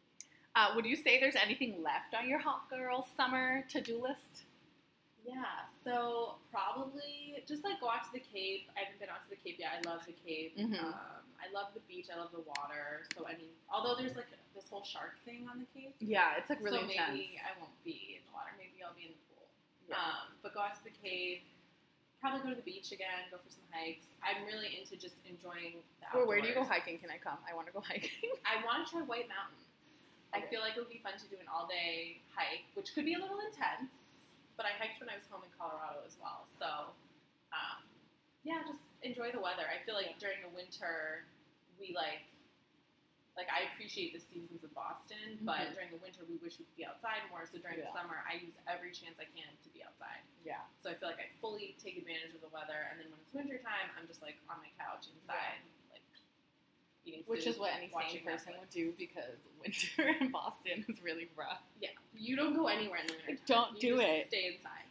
Uh, 0.56 0.74
would 0.76 0.86
you 0.86 0.96
say 0.96 1.20
there's 1.20 1.36
anything 1.36 1.84
left 1.84 2.16
on 2.18 2.28
your 2.30 2.40
hot 2.40 2.70
girl 2.70 3.06
summer 3.18 3.66
to 3.70 3.82
do 3.82 4.02
list? 4.02 4.47
Yeah. 5.28 5.68
So 5.84 6.40
probably 6.52 7.44
just 7.48 7.64
like 7.64 7.80
go 7.84 7.92
out 7.92 8.08
to 8.08 8.14
the 8.16 8.24
Cape. 8.24 8.72
I 8.80 8.88
haven't 8.88 9.00
been 9.04 9.12
out 9.12 9.22
to 9.28 9.30
the 9.30 9.36
Cape 9.40 9.60
yet. 9.60 9.76
I 9.76 9.80
love 9.84 10.02
the 10.08 10.16
Cape. 10.26 10.56
Mhm. 10.58 10.80
Um, 10.80 11.22
I 11.38 11.52
love 11.54 11.76
the 11.76 11.84
beach. 11.86 12.08
I 12.10 12.16
love 12.18 12.32
the 12.32 12.42
water. 12.48 13.06
So 13.16 13.28
I 13.28 13.36
mean, 13.36 13.52
although 13.70 13.96
there's 14.00 14.16
like 14.16 14.32
this 14.56 14.66
whole 14.72 14.84
shark 14.88 15.20
thing 15.28 15.46
on 15.52 15.60
the 15.60 15.68
Cape, 15.76 15.94
Yeah, 16.00 16.40
it's 16.40 16.50
like 16.50 16.64
really 16.64 16.80
so 16.80 16.90
intense. 16.90 17.12
maybe 17.14 17.40
I 17.44 17.52
won't 17.60 17.76
be 17.84 18.18
in 18.18 18.24
the 18.26 18.32
water. 18.34 18.56
Maybe 18.58 18.80
I'll 18.82 18.96
be 18.96 19.12
in 19.12 19.14
the 19.14 19.24
pool. 19.30 19.46
Yeah. 19.92 20.00
Um, 20.00 20.34
but 20.42 20.56
go 20.56 20.62
out 20.64 20.74
to 20.80 20.84
the 20.84 20.96
Cape. 21.04 21.44
Probably 22.24 22.42
go 22.42 22.50
to 22.50 22.58
the 22.58 22.66
beach 22.66 22.90
again. 22.92 23.30
Go 23.30 23.38
for 23.38 23.52
some 23.54 23.68
hikes. 23.70 24.08
I'm 24.26 24.42
really 24.50 24.80
into 24.80 24.98
just 24.98 25.22
enjoying 25.30 25.84
the 26.02 26.08
Where, 26.18 26.26
where 26.26 26.42
do 26.42 26.48
you 26.50 26.56
go 26.58 26.64
hiking? 26.66 26.98
Can 26.98 27.12
I 27.14 27.20
come? 27.22 27.38
I 27.46 27.54
want 27.54 27.68
to 27.68 27.74
go 27.76 27.80
hiking. 27.86 28.34
I 28.48 28.64
want 28.66 28.82
to 28.82 28.90
try 28.90 29.02
White 29.06 29.30
Mountains. 29.30 29.62
I 30.34 30.42
feel 30.50 30.60
like 30.60 30.76
it 30.76 30.82
would 30.82 30.90
be 30.92 31.00
fun 31.06 31.14
to 31.14 31.28
do 31.30 31.38
an 31.40 31.48
all-day 31.48 32.20
hike, 32.36 32.66
which 32.74 32.94
could 32.94 33.06
be 33.06 33.14
a 33.14 33.20
little 33.22 33.40
intense. 33.40 33.94
But 34.58 34.66
I 34.66 34.74
hiked 34.82 34.98
when 35.00 35.08
I 35.10 35.16
was 35.16 35.24
home 35.30 35.46
in 35.46 35.54
Colorado 35.54 36.02
as 36.02 36.18
well, 36.18 36.50
so 36.58 36.92
um, 37.54 37.86
yeah, 38.42 38.66
just 38.66 38.82
enjoy 39.06 39.30
the 39.30 39.40
weather. 39.40 39.70
I 39.70 39.78
feel 39.86 39.94
like 39.94 40.18
during 40.18 40.42
the 40.42 40.50
winter, 40.50 41.24
we 41.78 41.94
like 41.94 42.26
like 43.38 43.54
I 43.54 43.70
appreciate 43.70 44.18
the 44.18 44.24
seasons 44.34 44.66
of 44.66 44.74
Boston, 44.74 45.38
but 45.46 45.70
Mhm. 45.70 45.74
during 45.78 45.92
the 45.94 46.02
winter 46.02 46.26
we 46.26 46.42
wish 46.42 46.58
we 46.58 46.66
could 46.66 46.74
be 46.76 46.86
outside 46.90 47.22
more. 47.30 47.46
So 47.46 47.62
during 47.62 47.78
Yeah. 47.78 47.86
the 47.86 47.94
summer, 47.94 48.26
I 48.26 48.42
use 48.42 48.58
every 48.66 48.90
chance 48.90 49.22
I 49.22 49.26
can 49.30 49.46
to 49.62 49.70
be 49.70 49.84
outside. 49.86 50.26
yeah. 50.42 50.66
So 50.82 50.90
I 50.90 50.96
feel 50.98 51.10
like 51.10 51.20
I 51.22 51.30
fully 51.40 51.76
take 51.78 51.98
advantage 52.02 52.34
of 52.34 52.42
the 52.42 52.48
weather, 52.50 52.88
and 52.90 52.98
then 53.00 53.12
when 53.14 53.20
it's 53.22 53.34
winter 53.34 53.60
time, 53.62 53.92
I'm 53.96 54.08
just 54.10 54.24
like 54.26 54.40
on 54.50 54.58
my 54.58 54.70
couch 54.82 55.06
inside, 55.14 55.62
like 55.62 55.77
eating 57.08 57.24
Which 57.26 57.48
is 57.48 57.58
what 57.58 57.72
any 57.76 57.90
sane 57.90 58.24
person 58.24 58.54
Netflix. 58.54 58.60
would 58.60 58.70
do 58.70 58.94
because 58.98 59.40
winter 59.64 60.16
in 60.20 60.32
Boston 60.32 60.86
is 60.90 61.02
really 61.02 61.30
rough. 61.36 61.62
Yeah, 61.82 61.90
you 62.14 62.36
don't 62.36 62.56
go 62.56 62.68
anywhere 62.68 63.00
in 63.00 63.08
the 63.08 63.14
winter. 63.28 63.44
Don't 63.48 63.82
you 63.82 63.96
do 63.96 64.00
it. 64.02 64.28
Stay 64.28 64.56
inside. 64.58 64.86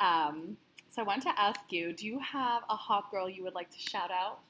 Um, 0.00 0.56
so 0.90 1.02
I 1.02 1.04
want 1.04 1.22
to 1.22 1.32
ask 1.40 1.60
you, 1.70 1.92
do 1.92 2.06
you 2.06 2.18
have 2.18 2.62
a 2.68 2.76
hot 2.76 3.10
girl 3.10 3.28
you 3.30 3.44
would 3.44 3.54
like 3.54 3.70
to 3.70 3.78
shout 3.78 4.10
out? 4.10 4.40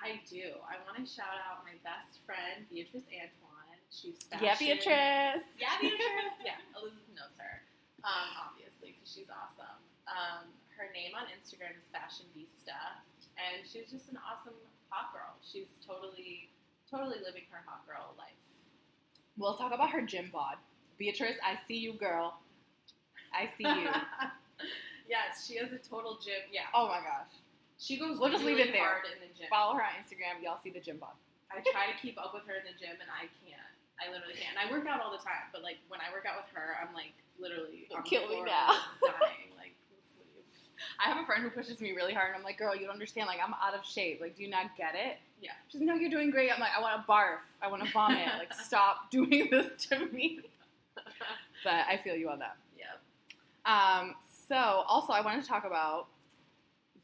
I 0.00 0.20
do. 0.28 0.56
I 0.66 0.76
want 0.84 0.98
to 0.98 1.06
shout 1.08 1.36
out 1.46 1.64
my 1.64 1.76
best 1.84 2.20
friend 2.26 2.66
Beatrice 2.68 3.06
Antoine. 3.12 3.78
She's 3.90 4.18
fashion. 4.28 4.44
Yeah, 4.44 4.56
Beatrice. 4.58 5.46
Yeah, 5.56 5.76
Beatrice. 5.80 6.38
yeah, 6.48 6.58
Elizabeth 6.74 7.06
knows 7.14 7.32
her, 7.38 7.62
um, 8.02 8.50
obviously, 8.50 8.92
because 8.98 9.08
she's 9.08 9.30
awesome. 9.30 9.78
Um, 10.10 10.50
her 10.76 10.90
name 10.92 11.14
on 11.16 11.30
Instagram 11.32 11.72
is 11.78 11.86
Fashion 11.94 12.26
Vista, 12.36 12.76
and 13.40 13.64
she's 13.64 13.88
just 13.88 14.10
an 14.12 14.18
awesome 14.20 14.58
hot 14.88 15.12
girl. 15.12 15.34
She's 15.42 15.68
totally, 15.86 16.48
totally 16.90 17.18
living 17.24 17.44
her 17.50 17.62
hot 17.66 17.86
girl 17.86 18.14
life. 18.18 18.32
We'll 19.36 19.56
talk 19.56 19.72
about 19.74 19.90
her 19.90 20.02
gym 20.02 20.30
bod. 20.32 20.56
Beatrice, 20.98 21.36
I 21.44 21.58
see 21.68 21.76
you, 21.76 21.92
girl. 21.92 22.40
I 23.34 23.50
see 23.58 23.68
you. 23.68 23.88
yes, 25.08 25.44
she 25.44 25.56
has 25.60 25.72
a 25.72 25.78
total 25.78 26.16
gym. 26.16 26.48
Yeah, 26.48 26.72
oh 26.72 26.88
my 26.88 27.04
gosh. 27.04 27.36
she 27.76 27.98
goes. 28.00 28.16
We'll 28.18 28.32
just 28.32 28.44
leave 28.44 28.56
really 28.56 28.70
it 28.70 28.72
there. 28.72 28.88
Hard 28.88 29.04
in 29.12 29.20
the 29.20 29.28
gym. 29.36 29.46
Follow 29.52 29.76
her 29.76 29.84
on 29.84 29.92
Instagram. 30.00 30.40
Y'all 30.40 30.56
see 30.64 30.72
the 30.72 30.80
gym 30.80 30.96
bod. 30.96 31.12
I 31.52 31.60
try 31.68 31.92
to 31.92 31.96
keep 32.00 32.16
up 32.16 32.32
with 32.32 32.48
her 32.48 32.56
in 32.56 32.64
the 32.64 32.74
gym, 32.80 32.96
and 32.96 33.10
I 33.12 33.28
can't. 33.44 33.70
I 34.00 34.12
literally 34.12 34.36
can't. 34.36 34.56
And 34.56 34.60
I 34.60 34.68
work 34.72 34.84
out 34.88 35.00
all 35.04 35.12
the 35.12 35.20
time, 35.20 35.48
but 35.52 35.60
like 35.60 35.80
when 35.88 36.00
I 36.00 36.08
work 36.12 36.24
out 36.24 36.40
with 36.40 36.50
her, 36.56 36.76
I'm 36.80 36.92
like 36.96 37.12
literally 37.36 37.88
Kill 38.08 38.28
me 38.28 38.40
now. 38.44 38.80
dying. 39.04 39.52
I 41.04 41.08
have 41.08 41.22
a 41.22 41.26
friend 41.26 41.42
who 41.42 41.50
pushes 41.50 41.80
me 41.80 41.92
really 41.92 42.12
hard, 42.12 42.28
and 42.28 42.36
I'm 42.36 42.44
like, 42.44 42.58
girl, 42.58 42.74
you 42.74 42.82
don't 42.82 42.92
understand. 42.92 43.26
Like, 43.26 43.38
I'm 43.44 43.54
out 43.54 43.74
of 43.78 43.84
shape. 43.84 44.20
Like, 44.20 44.36
do 44.36 44.42
you 44.42 44.50
not 44.50 44.76
get 44.76 44.94
it? 44.94 45.18
Yeah. 45.40 45.52
She's 45.68 45.80
like, 45.80 45.88
no, 45.88 45.94
you're 45.94 46.10
doing 46.10 46.30
great. 46.30 46.50
I'm 46.52 46.60
like, 46.60 46.70
I 46.76 46.80
want 46.80 47.00
to 47.00 47.10
barf. 47.10 47.38
I 47.62 47.68
want 47.68 47.84
to 47.84 47.92
vomit. 47.92 48.26
like, 48.38 48.54
stop 48.64 49.10
doing 49.10 49.48
this 49.50 49.86
to 49.88 50.06
me. 50.06 50.40
But 51.64 51.86
I 51.88 52.00
feel 52.02 52.14
you 52.14 52.28
on 52.30 52.38
that. 52.38 52.56
yep. 52.76 53.00
Um, 53.64 54.14
so, 54.48 54.56
also, 54.56 55.12
I 55.12 55.20
wanted 55.20 55.42
to 55.42 55.48
talk 55.48 55.64
about 55.64 56.08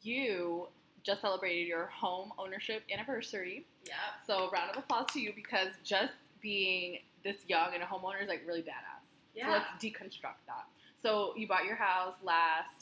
you 0.03 0.69
just 1.03 1.21
celebrated 1.21 1.67
your 1.67 1.87
home 1.87 2.33
ownership 2.39 2.83
anniversary. 2.93 3.67
Yeah. 3.87 3.95
So, 4.27 4.51
round 4.51 4.71
of 4.71 4.77
applause 4.77 5.07
to 5.13 5.21
you 5.21 5.33
because 5.35 5.69
just 5.85 6.13
being 6.41 6.99
this 7.25 7.37
young 7.49 7.75
and 7.75 7.83
a 7.83 7.87
homeowner 7.87 8.23
is 8.23 8.29
like 8.29 8.43
really 8.47 8.63
badass. 8.63 9.03
Yeah. 9.35 9.47
So 9.47 9.53
let's 9.53 9.71
deconstruct 9.83 10.43
that. 10.47 10.67
So 11.01 11.33
you 11.37 11.49
bought 11.49 11.65
your 11.65 11.77
house 11.77 12.15
last 12.23 12.82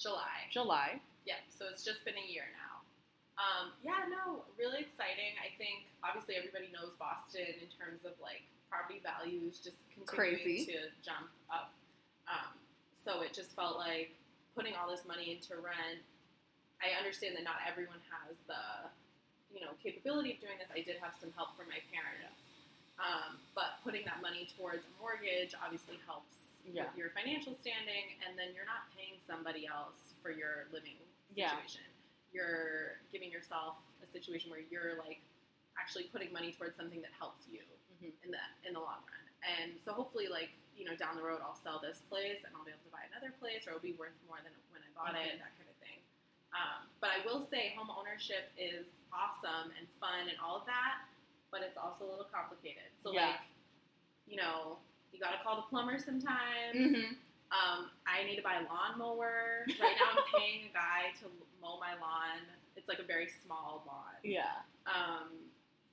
July. 0.00 0.48
July. 0.48 0.88
Yeah, 1.28 1.44
so 1.52 1.68
it's 1.68 1.84
just 1.84 2.00
been 2.08 2.16
a 2.16 2.24
year 2.24 2.48
now. 2.56 2.80
Um, 3.36 3.76
yeah, 3.84 4.08
no, 4.08 4.48
really 4.56 4.80
exciting. 4.80 5.36
I 5.36 5.52
think 5.60 5.84
obviously 6.00 6.40
everybody 6.40 6.72
knows 6.72 6.96
Boston 6.96 7.52
in 7.60 7.68
terms 7.76 8.08
of 8.08 8.16
like 8.20 8.44
property 8.72 9.04
values 9.04 9.60
just 9.60 9.76
continuing 9.92 10.40
Crazy. 10.40 10.64
to 10.72 10.88
jump 11.04 11.28
up. 11.52 11.76
Um, 12.24 12.56
so 13.04 13.20
it 13.20 13.36
just 13.36 13.52
felt 13.52 13.76
like 13.76 14.16
putting 14.56 14.72
all 14.76 14.88
this 14.88 15.04
money 15.04 15.36
into 15.36 15.60
rent. 15.60 16.00
I 16.80 16.96
understand 16.96 17.36
that 17.36 17.44
not 17.44 17.60
everyone 17.68 18.00
has 18.08 18.40
the 18.48 18.88
you 19.52 19.60
know 19.60 19.76
capability 19.84 20.36
of 20.36 20.40
doing 20.40 20.56
this. 20.56 20.72
I 20.72 20.80
did 20.80 20.96
have 21.04 21.12
some 21.20 21.32
help 21.36 21.56
from 21.60 21.68
my 21.68 21.80
parents, 21.92 22.40
um, 22.96 23.36
but 23.52 23.80
putting 23.84 24.08
that 24.08 24.24
money 24.24 24.48
towards 24.56 24.80
a 24.84 24.92
mortgage 24.96 25.52
obviously 25.60 26.00
helps 26.08 26.32
Yeah. 26.74 26.86
with 26.88 26.96
your 26.96 27.10
financial 27.10 27.54
standing, 27.60 28.18
and 28.26 28.38
then 28.38 28.54
you're 28.54 28.66
not 28.68 28.90
paying 28.96 29.18
somebody 29.26 29.66
else 29.66 29.98
for 30.22 30.30
your 30.30 30.66
living 30.72 30.96
Yeah. 31.34 31.50
situation. 31.56 31.86
You're 32.32 33.00
giving 33.10 33.30
yourself 33.30 33.78
a 34.02 34.06
situation 34.06 34.50
where 34.50 34.60
you're 34.60 34.94
like 34.96 35.20
actually 35.78 36.04
putting 36.14 36.32
money 36.32 36.52
towards 36.52 36.76
something 36.76 37.00
that 37.02 37.12
helps 37.18 37.46
you 37.48 37.62
Mhm. 38.00 38.12
in 38.22 38.30
the 38.30 38.40
in 38.64 38.72
the 38.74 38.80
long 38.80 39.02
run. 39.06 39.26
And 39.42 39.80
so 39.82 39.92
hopefully, 39.92 40.28
like 40.28 40.50
you 40.76 40.84
know, 40.86 40.96
down 40.96 41.14
the 41.16 41.22
road, 41.22 41.40
I'll 41.42 41.56
sell 41.60 41.78
this 41.78 42.00
place 42.08 42.42
and 42.44 42.56
I'll 42.56 42.64
be 42.64 42.70
able 42.70 42.82
to 42.84 42.90
buy 42.90 43.04
another 43.12 43.32
place, 43.32 43.66
or 43.66 43.70
it'll 43.70 43.80
be 43.80 43.92
worth 43.94 44.14
more 44.26 44.40
than 44.40 44.52
when 44.70 44.82
I 44.82 44.88
bought 44.94 45.14
it, 45.14 45.34
Mhm. 45.34 45.38
that 45.38 45.56
kind 45.58 45.68
of 45.68 45.76
thing. 45.76 46.00
Um, 46.52 46.88
but 47.00 47.10
I 47.10 47.18
will 47.26 47.46
say, 47.48 47.74
home 47.74 47.90
ownership 47.90 48.50
is 48.56 48.86
awesome 49.12 49.72
and 49.72 49.86
fun 50.00 50.28
and 50.28 50.38
all 50.40 50.56
of 50.56 50.64
that, 50.66 51.04
but 51.50 51.62
it's 51.62 51.76
also 51.76 52.04
a 52.06 52.08
little 52.10 52.24
complicated. 52.26 52.90
So 53.02 53.12
Yeah. 53.12 53.26
like, 53.28 53.40
you 54.26 54.36
know, 54.36 54.80
you 55.12 55.18
got 55.20 55.32
to 55.36 55.40
call 55.42 55.56
the 55.56 55.66
plumber 55.68 55.98
sometimes. 55.98 56.74
Mm-hmm. 56.74 57.14
Um, 57.50 57.90
I 58.06 58.22
need 58.22 58.38
to 58.38 58.46
buy 58.46 58.62
a 58.62 58.64
lawnmower. 58.70 59.66
Right 59.66 59.96
now, 59.98 60.14
I'm 60.14 60.22
paying 60.38 60.70
a 60.70 60.72
guy 60.72 61.10
to 61.22 61.26
mow 61.58 61.82
my 61.82 61.98
lawn. 61.98 62.46
It's 62.78 62.86
like 62.86 63.02
a 63.02 63.06
very 63.06 63.26
small 63.42 63.82
lawn. 63.90 64.14
Yeah. 64.22 64.62
Um, 64.86 65.34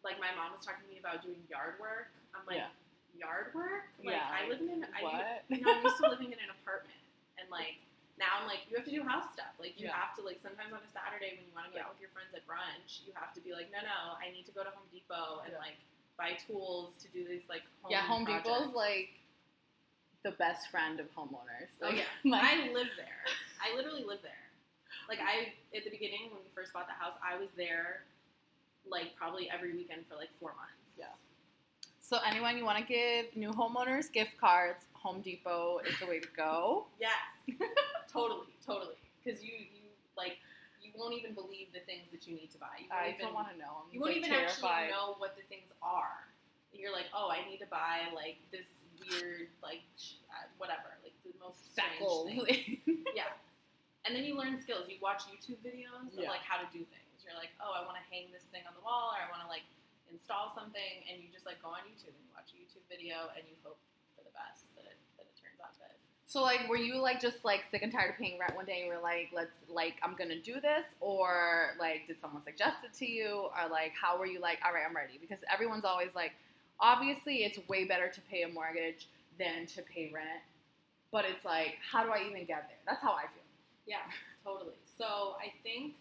like 0.06 0.22
my 0.22 0.30
mom 0.38 0.54
was 0.54 0.62
talking 0.62 0.86
to 0.86 0.90
me 0.94 1.02
about 1.02 1.26
doing 1.26 1.42
yard 1.50 1.82
work. 1.82 2.14
I'm 2.38 2.46
like, 2.46 2.62
Yeah. 2.62 2.70
yard 3.18 3.58
work? 3.58 3.90
Like 4.00 4.14
Yeah, 4.14 4.30
I 4.30 4.46
live 4.46 4.62
in 4.62 4.70
an 4.70 4.86
I, 4.94 5.02
you 5.50 5.60
know, 5.66 5.74
I'm 5.74 5.82
used 5.82 5.98
to 5.98 6.08
living 6.14 6.30
in 6.30 6.38
an 6.40 6.54
apartment, 6.62 7.02
and 7.42 7.50
like 7.50 7.82
now 8.22 8.38
I'm 8.38 8.46
like, 8.46 8.70
you 8.70 8.78
have 8.78 8.86
to 8.86 8.94
do 8.94 9.02
house 9.02 9.26
stuff. 9.34 9.52
Like 9.58 9.82
you 9.82 9.90
Yeah. 9.90 9.98
have 9.98 10.14
to 10.18 10.22
like 10.22 10.38
sometimes 10.46 10.70
on 10.72 10.86
a 10.86 10.92
Saturday 10.94 11.42
when 11.42 11.50
you 11.50 11.54
want 11.58 11.66
to 11.68 11.74
go 11.74 11.82
Yeah. 11.82 11.90
out 11.90 11.98
with 11.98 12.06
your 12.06 12.14
friends 12.14 12.30
at 12.38 12.46
brunch, 12.46 13.02
you 13.04 13.12
have 13.18 13.34
to 13.34 13.42
be 13.42 13.52
like, 13.58 13.74
no, 13.74 13.82
no, 13.82 14.14
I 14.22 14.30
need 14.30 14.46
to 14.46 14.54
go 14.54 14.62
to 14.62 14.70
Home 14.78 14.86
Depot 14.94 15.42
and 15.42 15.58
Yeah. 15.58 15.66
like 15.66 15.82
buy 16.18 16.32
tools 16.48 16.94
to 17.02 17.08
do 17.10 17.28
these 17.28 17.44
like 17.50 17.62
home 17.82 17.92
yeah, 17.92 18.02
Home 18.02 18.26
Depot's 18.26 18.74
like 18.76 19.10
the 20.24 20.32
best 20.32 20.70
friend 20.70 21.00
of 21.00 21.06
homeowners. 21.16 21.70
Oh 21.82 21.88
Like, 21.88 21.98
yeah, 21.98 22.04
like- 22.32 22.44
I 22.44 22.74
live 22.74 22.88
there. 22.98 23.24
I 23.62 23.76
literally 23.76 24.04
live 24.04 24.20
there. 24.24 24.32
Like 25.08 25.20
I, 25.20 25.54
at 25.76 25.84
the 25.84 25.90
beginning 25.90 26.30
when 26.32 26.42
we 26.44 26.50
first 26.54 26.74
bought 26.74 26.88
the 26.88 26.94
house, 26.94 27.14
I 27.24 27.40
was 27.40 27.50
there, 27.56 28.04
like 28.90 29.16
probably 29.16 29.50
every 29.50 29.74
weekend 29.74 30.06
for 30.10 30.16
like 30.16 30.30
four 30.40 30.50
months. 30.50 30.98
Yeah. 30.98 31.06
So 32.02 32.18
anyone 32.26 32.58
you 32.58 32.66
want 32.66 32.80
to 32.80 32.84
give 32.86 33.36
new 33.36 33.52
homeowners 33.52 34.12
gift 34.12 34.38
cards, 34.40 34.80
Home 34.94 35.22
Depot 35.22 35.80
is 35.88 35.98
the 36.00 36.08
way 36.08 36.20
to 36.20 36.28
go. 36.36 36.88
Yes, 37.00 37.58
totally, 38.12 38.48
totally. 38.66 38.96
Because 39.24 39.42
you, 39.44 39.52
you 39.52 39.88
like, 40.18 40.38
won't 40.98 41.14
even 41.14 41.38
believe 41.38 41.70
the 41.72 41.86
things 41.86 42.10
that 42.12 42.26
you 42.26 42.34
need 42.36 42.50
to 42.52 42.60
buy. 42.60 42.82
You 42.82 42.90
I 42.92 43.14
even, 43.16 43.30
don't 43.30 43.38
want 43.38 43.54
to 43.54 43.58
know. 43.58 43.86
I'm 43.86 43.90
you 43.94 44.02
won't 44.02 44.18
like, 44.18 44.26
even 44.26 44.34
terrified. 44.34 44.90
actually 44.90 44.98
know 44.98 45.16
what 45.22 45.38
the 45.38 45.46
things 45.48 45.70
are. 45.86 46.28
You're 46.74 46.92
like, 46.94 47.08
oh, 47.16 47.30
I 47.32 47.46
need 47.48 47.58
to 47.64 47.70
buy 47.70 48.10
like 48.14 48.38
this 48.52 48.68
weird, 49.00 49.50
like 49.62 49.86
uh, 50.34 50.46
whatever, 50.58 50.98
like 51.06 51.16
the 51.24 51.34
most 51.42 51.62
strange 51.74 52.02
thing. 52.50 52.82
yeah. 53.18 53.30
And 54.06 54.14
then 54.14 54.24
you 54.26 54.38
learn 54.38 54.58
skills. 54.62 54.86
You 54.90 54.98
watch 55.02 55.26
YouTube 55.30 55.62
videos 55.66 56.14
of 56.18 56.22
Yeah. 56.26 56.34
like 56.34 56.46
how 56.46 56.58
to 56.62 56.68
do 56.74 56.82
things. 56.86 57.14
You're 57.26 57.36
like, 57.38 57.52
oh, 57.60 57.76
I 57.76 57.84
want 57.84 58.00
to 58.00 58.06
hang 58.08 58.32
this 58.32 58.46
thing 58.56 58.64
on 58.70 58.72
the 58.78 58.84
wall, 58.86 59.12
or 59.12 59.20
I 59.20 59.28
want 59.28 59.44
to 59.44 59.50
like 59.52 59.68
install 60.08 60.56
something, 60.56 61.04
and 61.12 61.20
you 61.20 61.28
just 61.28 61.44
like 61.44 61.60
go 61.60 61.76
on 61.76 61.84
YouTube 61.84 62.16
and 62.16 62.24
you 62.24 62.32
watch 62.32 62.56
a 62.56 62.58
YouTube 62.62 62.86
video, 62.88 63.28
and 63.36 63.44
you 63.44 63.60
hope 63.68 63.76
for 64.16 64.24
the 64.24 64.32
best 64.32 64.64
that 64.80 64.88
it 64.88 64.96
that 65.20 65.28
it 65.28 65.36
turns 65.36 65.60
out 65.60 65.76
good. 65.76 65.92
So 66.30 66.42
like, 66.42 66.68
were 66.68 66.78
you 66.78 67.00
like 67.02 67.22
just 67.22 67.46
like 67.46 67.64
sick 67.72 67.84
and 67.84 67.92
tired 67.92 68.12
of 68.12 68.18
paying 68.18 68.38
rent 68.38 68.54
one 68.56 68.66
day 68.66 68.80
and 68.84 68.88
you 68.88 68.94
were 68.94 69.02
like, 69.02 69.30
let's 69.34 69.56
like 69.70 69.96
I'm 70.04 70.14
gonna 70.16 70.40
do 70.40 70.60
this, 70.60 70.84
or 71.00 71.72
like 71.80 72.06
did 72.08 72.20
someone 72.20 72.44
suggest 72.44 72.84
it 72.84 72.94
to 73.00 73.06
you, 73.10 73.48
or 73.56 73.70
like 73.72 73.94
how 74.00 74.20
were 74.20 74.26
you 74.26 74.42
like, 74.42 74.60
all 74.66 74.74
right, 74.74 74.84
I'm 74.88 74.96
ready? 74.96 75.18
Because 75.22 75.40
everyone's 75.52 75.86
always 75.86 76.14
like, 76.14 76.34
obviously 76.82 77.44
it's 77.46 77.58
way 77.70 77.86
better 77.86 78.10
to 78.10 78.22
pay 78.30 78.44
a 78.44 78.50
mortgage 78.50 79.08
than 79.40 79.68
to 79.68 79.82
pay 79.84 80.12
rent, 80.14 80.44
but 81.12 81.24
it's 81.24 81.46
like, 81.46 81.78
how 81.80 82.04
do 82.04 82.12
I 82.12 82.28
even 82.28 82.44
get 82.46 82.68
there? 82.68 82.82
That's 82.86 83.02
how 83.02 83.14
I 83.14 83.24
feel. 83.32 83.48
Yeah, 83.88 84.04
totally. 84.44 84.76
So 84.98 85.38
I 85.40 85.54
think, 85.64 85.96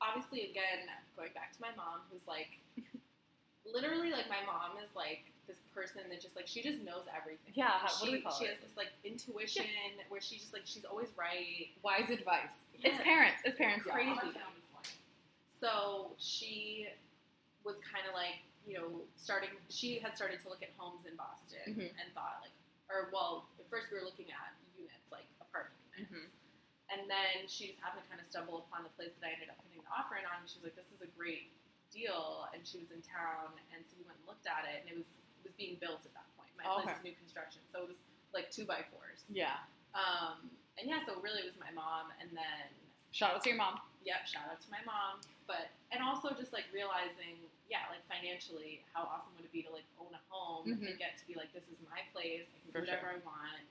obviously, 0.00 0.50
again, 0.50 0.86
going 1.16 1.32
back 1.34 1.52
to 1.56 1.60
my 1.60 1.74
mom, 1.76 2.06
who's 2.12 2.22
like, 2.28 2.54
literally, 3.66 4.12
like 4.12 4.28
my 4.28 4.44
mom 4.46 4.78
is 4.78 4.94
like 4.94 5.26
this 5.46 5.56
person 5.74 6.02
that 6.10 6.20
just 6.20 6.34
like 6.36 6.46
she 6.46 6.62
just 6.62 6.82
knows 6.82 7.04
everything. 7.14 7.52
Yeah, 7.54 7.70
Like, 7.82 7.82
what 7.82 7.92
she, 8.00 8.06
do 8.06 8.12
we 8.12 8.20
call 8.22 8.38
She 8.38 8.44
it? 8.46 8.50
has 8.54 8.60
this 8.62 8.76
like 8.76 8.92
intuition 9.04 9.64
where 10.08 10.20
she 10.20 10.36
just 10.38 10.52
like 10.52 10.62
she's 10.66 10.84
always 10.84 11.08
right. 11.16 11.70
Wise 11.82 12.10
advice. 12.10 12.52
It's 12.74 12.98
parents. 13.02 13.38
It's 13.44 13.56
parents. 13.56 13.86
y'all. 13.86 13.94
Crazy. 13.94 14.36
So 15.60 16.12
she 16.20 16.86
was 17.64 17.76
kind 17.82 18.04
of 18.06 18.12
like, 18.14 18.44
you 18.68 18.76
know, 18.76 19.02
starting. 19.16 19.50
She 19.72 19.98
had 19.98 20.14
started 20.14 20.42
to 20.44 20.48
look 20.52 20.62
at 20.62 20.70
homes 20.76 21.06
in 21.08 21.16
Boston 21.16 21.64
Mhm. 21.74 21.90
and 21.96 22.06
thought 22.14 22.44
like, 22.44 22.52
or 22.92 23.08
well, 23.12 23.48
at 23.58 23.66
first 23.70 23.90
we 23.90 23.98
were 23.98 24.04
looking 24.04 24.30
at 24.30 24.52
units 24.78 25.10
like 25.10 25.24
apartment 25.40 25.80
units. 25.96 26.12
Mhm. 26.12 26.30
And 26.92 27.10
then 27.10 27.48
she 27.50 27.66
just 27.74 27.80
happened 27.82 28.04
to 28.04 28.08
kind 28.10 28.20
of 28.22 28.28
stumble 28.30 28.58
upon 28.68 28.84
the 28.86 28.90
place 28.94 29.10
that 29.18 29.26
I 29.26 29.32
ended 29.34 29.50
up 29.50 29.58
putting 29.58 29.82
the 29.82 29.88
offer 29.90 30.16
in 30.16 30.24
on. 30.26 30.38
And 30.44 30.48
she 30.48 30.58
was 30.62 30.70
like, 30.70 30.76
"This 30.78 30.86
is 30.94 31.02
a 31.02 31.10
great 31.18 31.50
deal," 31.90 32.46
and 32.54 32.62
she 32.66 32.78
was 32.78 32.90
in 32.92 33.02
town, 33.02 33.58
and 33.74 33.82
so 33.86 33.96
we 33.98 34.04
went 34.04 34.18
and 34.22 34.26
looked 34.28 34.46
at 34.46 34.66
it, 34.70 34.82
and 34.82 34.90
it 34.90 34.96
was 34.96 35.08
being 35.56 35.76
built 35.80 36.04
at 36.04 36.12
that 36.14 36.28
point. 36.36 36.52
My 36.56 36.64
Oh, 36.68 36.80
place 36.84 36.92
okay. 36.92 36.96
is 37.00 37.04
new 37.12 37.16
construction, 37.20 37.60
so 37.72 37.82
it 37.84 37.88
was 37.88 38.00
like 38.32 38.48
two 38.52 38.64
by 38.68 38.84
fours. 38.92 39.24
Yeah. 39.32 39.56
Um, 39.96 40.52
and 40.76 40.84
yeah, 40.88 41.00
so 41.08 41.16
really 41.24 41.40
it 41.44 41.48
was 41.48 41.58
my 41.60 41.72
mom, 41.72 42.12
and 42.20 42.28
then 42.36 42.68
Shout 43.12 43.32
out 43.32 43.42
to 43.44 43.48
your 43.48 43.56
mom. 43.56 43.80
yep, 44.04 44.28
shout 44.28 44.44
out 44.52 44.60
to 44.60 44.68
my 44.70 44.84
mom. 44.84 45.24
But 45.48 45.72
and 45.94 46.04
also 46.04 46.34
just 46.36 46.52
like 46.52 46.68
realizing, 46.74 47.40
yeah, 47.72 47.88
like 47.88 48.04
financially, 48.10 48.84
how 48.92 49.08
awesome 49.08 49.32
would 49.40 49.46
it 49.48 49.52
be 49.56 49.62
to 49.64 49.72
like 49.72 49.88
own 49.96 50.12
a 50.12 50.20
home 50.28 50.68
Mhm. 50.68 50.84
and 50.90 50.98
get 51.00 51.16
to 51.16 51.24
be 51.24 51.32
like, 51.34 51.52
this 51.56 51.64
is 51.72 51.80
my 51.88 52.04
place. 52.12 52.44
I 52.44 52.58
can 52.60 52.72
For 52.72 52.80
do 52.84 52.92
whatever 52.92 53.08
I 53.16 53.18
want. 53.24 53.64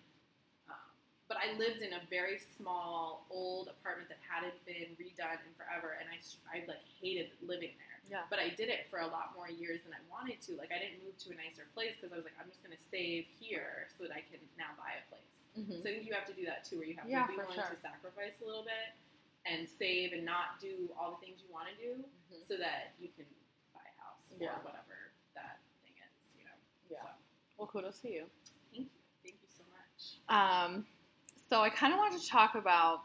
But 1.25 1.41
I 1.41 1.57
lived 1.57 1.81
in 1.81 1.97
a 1.97 2.01
very 2.05 2.37
small, 2.37 3.25
old 3.33 3.65
apartment 3.73 4.13
that 4.13 4.21
hadn't 4.21 4.61
been 4.61 4.93
redone 5.01 5.41
in 5.41 5.53
forever, 5.57 5.97
and 5.97 6.05
I 6.05 6.21
I 6.45 6.61
like 6.69 6.85
hated 7.01 7.33
living 7.41 7.73
there. 7.81 7.97
Yeah. 8.05 8.29
But 8.29 8.37
I 8.37 8.53
did 8.53 8.69
it 8.69 8.85
for 8.93 9.01
a 9.01 9.09
lot 9.09 9.33
more 9.33 9.49
years 9.49 9.81
than 9.81 9.97
I 9.97 10.01
wanted 10.05 10.37
to. 10.45 10.53
Like 10.53 10.69
I 10.69 10.77
didn't 10.77 11.01
move 11.01 11.17
to 11.25 11.33
a 11.33 11.37
nicer 11.41 11.65
place 11.73 11.97
because 11.97 12.13
I 12.13 12.21
was 12.21 12.25
like, 12.29 12.37
I'm 12.37 12.45
just 12.45 12.61
gonna 12.61 12.77
save 12.93 13.25
here 13.41 13.89
so 13.97 14.05
that 14.05 14.13
I 14.13 14.21
can 14.21 14.37
now 14.61 14.77
buy 14.77 15.01
a 15.01 15.03
place. 15.09 15.33
Mm-hmm. 15.57 15.81
So 15.81 15.85
I 15.89 15.97
think 15.97 16.05
you 16.05 16.13
have 16.13 16.29
to 16.29 16.37
do 16.37 16.45
that 16.45 16.61
too, 16.61 16.77
where 16.77 16.85
you 16.85 16.93
have 17.01 17.09
Yeah, 17.09 17.25
to 17.25 17.33
be 17.33 17.41
willing 17.41 17.57
sure. 17.57 17.73
to 17.73 17.79
sacrifice 17.81 18.37
a 18.37 18.45
little 18.45 18.61
bit 18.67 18.93
and 19.49 19.65
save 19.81 20.13
and 20.13 20.21
not 20.21 20.61
do 20.61 20.93
all 20.93 21.17
the 21.17 21.21
things 21.25 21.41
you 21.41 21.49
want 21.49 21.73
to 21.73 21.77
do, 21.81 22.05
so 22.45 22.53
that 22.61 22.93
you 23.01 23.09
can 23.17 23.25
buy 23.73 23.81
a 23.81 23.95
house 23.97 24.21
or 24.29 24.37
Mm-hmm. 24.37 24.61
Whatever 24.61 25.09
that 25.33 25.57
thing 25.81 25.97
is. 25.97 26.13
You 26.37 26.45
know. 26.45 26.57
Yeah. 26.93 27.01
So, 27.01 27.09
Well, 27.57 27.67
kudos 27.73 27.97
to 28.05 28.13
you. 28.13 28.29
thank 28.69 28.85
you. 28.85 29.01
Thank 29.25 29.41
you 29.41 29.49
so 29.49 29.65
much. 29.73 30.21
Um, 30.29 30.85
so 31.55 31.61
I 31.61 31.69
kind 31.69 31.93
of 31.93 31.99
wanted 31.99 32.21
to 32.21 32.27
talk 32.27 32.55
about 32.55 33.03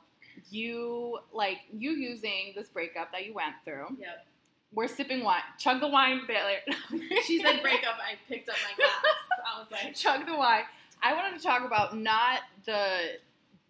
you, 0.51 1.21
like 1.33 1.59
you 1.73 1.93
using 1.93 2.53
this 2.57 2.67
breakup 2.69 3.13
that 3.13 3.25
you 3.25 3.33
went 3.33 3.55
through. 3.65 3.87
Yep. 4.01 4.27
We're 4.75 4.89
sipping 4.89 5.23
wine. 5.23 5.43
Chug 5.59 5.81
the 5.81 5.87
wine, 5.87 6.23
Bailey. 6.27 6.57
She 7.27 7.41
said 7.43 7.63
breakup. 7.63 7.95
I 7.95 8.15
picked 8.29 8.49
up 8.49 8.57
my 8.69 8.77
glass. 8.77 9.15
I 9.55 9.61
was 9.61 9.69
like, 9.71 9.95
chug 9.95 10.27
the 10.27 10.35
wine. 10.37 10.63
I 11.01 11.15
wanted 11.15 11.39
to 11.39 11.45
talk 11.45 11.65
about 11.65 11.97
not 11.97 12.41
the 12.67 13.19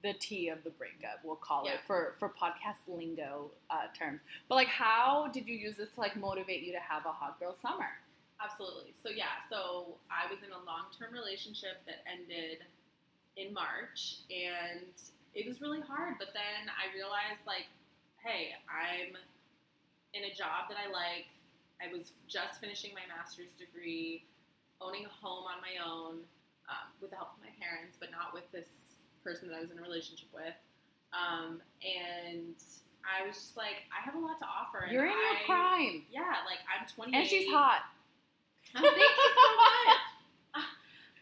the 0.03 0.15
tea 0.15 0.49
of 0.49 0.65
the 0.65 0.71
breakup, 0.71 1.21
we'll 1.23 1.37
call 1.37 1.65
Yeah. 1.67 1.73
it 1.75 1.81
for 1.87 2.15
for 2.19 2.31
podcast 2.31 2.81
lingo 2.89 3.51
uh, 3.69 3.85
terms. 3.99 4.21
But 4.49 4.55
like, 4.55 4.69
how 4.69 5.29
did 5.31 5.47
you 5.47 5.55
use 5.55 5.77
this 5.77 5.91
to 5.95 6.01
like 6.01 6.17
motivate 6.17 6.63
you 6.63 6.73
to 6.73 6.79
have 6.81 7.05
a 7.05 7.13
hot 7.13 7.39
girl 7.39 7.55
summer? 7.61 7.91
Absolutely. 8.43 8.95
So 9.03 9.11
yeah, 9.11 9.45
so 9.51 9.89
I 10.11 10.25
was 10.33 10.39
in 10.43 10.53
a 10.53 10.63
long-term 10.65 11.13
relationship 11.13 11.85
that 11.85 12.01
ended 12.11 12.65
in 13.41 13.55
March 13.57 14.21
and 14.29 14.85
it 15.35 15.47
was 15.49 15.61
really 15.63 15.81
hard, 15.81 16.15
but 16.19 16.35
then 16.37 16.69
I 16.69 16.93
realized 16.93 17.41
like, 17.47 17.65
hey, 18.21 18.53
I'm 18.69 19.15
in 20.13 20.27
a 20.29 20.35
job 20.35 20.69
that 20.69 20.77
I 20.77 20.91
like. 20.93 21.31
I 21.81 21.89
was 21.89 22.13
just 22.29 22.61
finishing 22.61 22.93
my 22.93 23.07
master's 23.09 23.55
degree, 23.57 24.27
owning 24.83 25.07
a 25.07 25.13
home 25.25 25.47
on 25.49 25.63
my 25.65 25.81
own 25.81 26.21
um, 26.69 26.87
with 27.01 27.11
the 27.11 27.17
help 27.17 27.33
of 27.39 27.41
my 27.41 27.55
parents, 27.63 27.97
but 27.97 28.11
not 28.13 28.35
with 28.35 28.45
this 28.53 28.69
person 29.25 29.49
that 29.49 29.57
I 29.57 29.61
was 29.65 29.71
in 29.71 29.79
a 29.79 29.83
relationship 29.87 30.29
with. 30.35 30.53
Um, 31.17 31.63
and 31.81 32.59
I 33.07 33.25
was 33.27 33.39
just 33.39 33.57
like, 33.57 33.87
I 33.95 34.03
have 34.05 34.15
a 34.15 34.21
lot 34.21 34.37
to 34.43 34.49
offer. 34.51 34.85
You're 34.91 35.07
in 35.09 35.15
your 35.17 35.39
I- 35.41 35.47
prime, 35.47 36.03
Yeah, 36.13 36.43
like 36.45 36.61
I'm 36.69 36.85
28. 36.91 37.15
and 37.17 37.25
she's 37.31 37.49
hot. 37.49 37.87
Oh, 38.77 38.83
thank 38.83 38.99
you 38.99 39.31
so 39.33 39.49
much. 39.63 39.99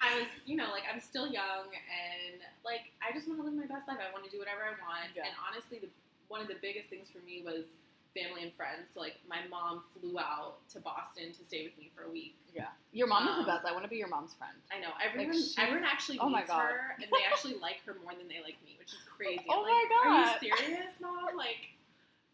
I 0.01 0.15
was, 0.23 0.29
you 0.47 0.55
know, 0.57 0.71
like 0.71 0.85
I'm 0.87 1.01
still 1.01 1.27
young 1.27 1.75
and 1.75 2.39
like 2.65 2.95
I 3.03 3.11
just 3.13 3.27
want 3.27 3.41
to 3.41 3.45
live 3.45 3.55
my 3.55 3.67
best 3.67 3.89
life. 3.91 3.99
I 3.99 4.13
want 4.15 4.25
to 4.25 4.31
do 4.31 4.39
whatever 4.39 4.63
I 4.63 4.75
want. 4.79 5.11
Yeah. 5.15 5.27
And 5.27 5.35
honestly, 5.43 5.79
the, 5.83 5.91
one 6.31 6.39
of 6.41 6.47
the 6.49 6.59
biggest 6.63 6.87
things 6.89 7.11
for 7.11 7.19
me 7.27 7.43
was 7.43 7.67
family 8.15 8.47
and 8.47 8.55
friends. 8.55 8.95
So 8.95 9.03
like 9.03 9.19
my 9.27 9.43
mom 9.51 9.83
flew 9.95 10.19
out 10.23 10.63
to 10.75 10.79
Boston 10.81 11.35
to 11.35 11.43
stay 11.45 11.67
with 11.67 11.75
me 11.77 11.91
for 11.99 12.07
a 12.07 12.11
week. 12.11 12.39
Yeah. 12.55 12.71
Your 12.95 13.07
mom 13.11 13.27
is 13.29 13.35
the 13.43 13.47
Um, 13.47 13.51
best. 13.51 13.67
I 13.67 13.73
want 13.75 13.85
to 13.85 13.93
be 13.93 13.99
your 13.99 14.09
mom's 14.11 14.35
friend. 14.39 14.55
I 14.71 14.79
know 14.79 14.95
everyone. 15.03 15.35
she's- 15.35 15.59
everyone 15.59 15.85
actually 15.85 16.19
oh 16.23 16.31
God. 16.31 16.47
her, 16.47 16.95
and 17.03 17.07
they 17.11 17.25
actually 17.27 17.59
like 17.67 17.83
her 17.85 17.95
more 18.03 18.15
than 18.15 18.27
they 18.31 18.39
like 18.43 18.59
me, 18.63 18.79
which 18.79 18.95
is 18.95 19.03
crazy. 19.07 19.45
Oh 19.51 19.63
I'm 19.63 19.67
my 19.67 19.75
like, 19.75 19.91
Are 19.93 20.51
you 20.51 20.57
serious, 20.57 20.95
mom? 21.03 21.35
Like, 21.37 21.75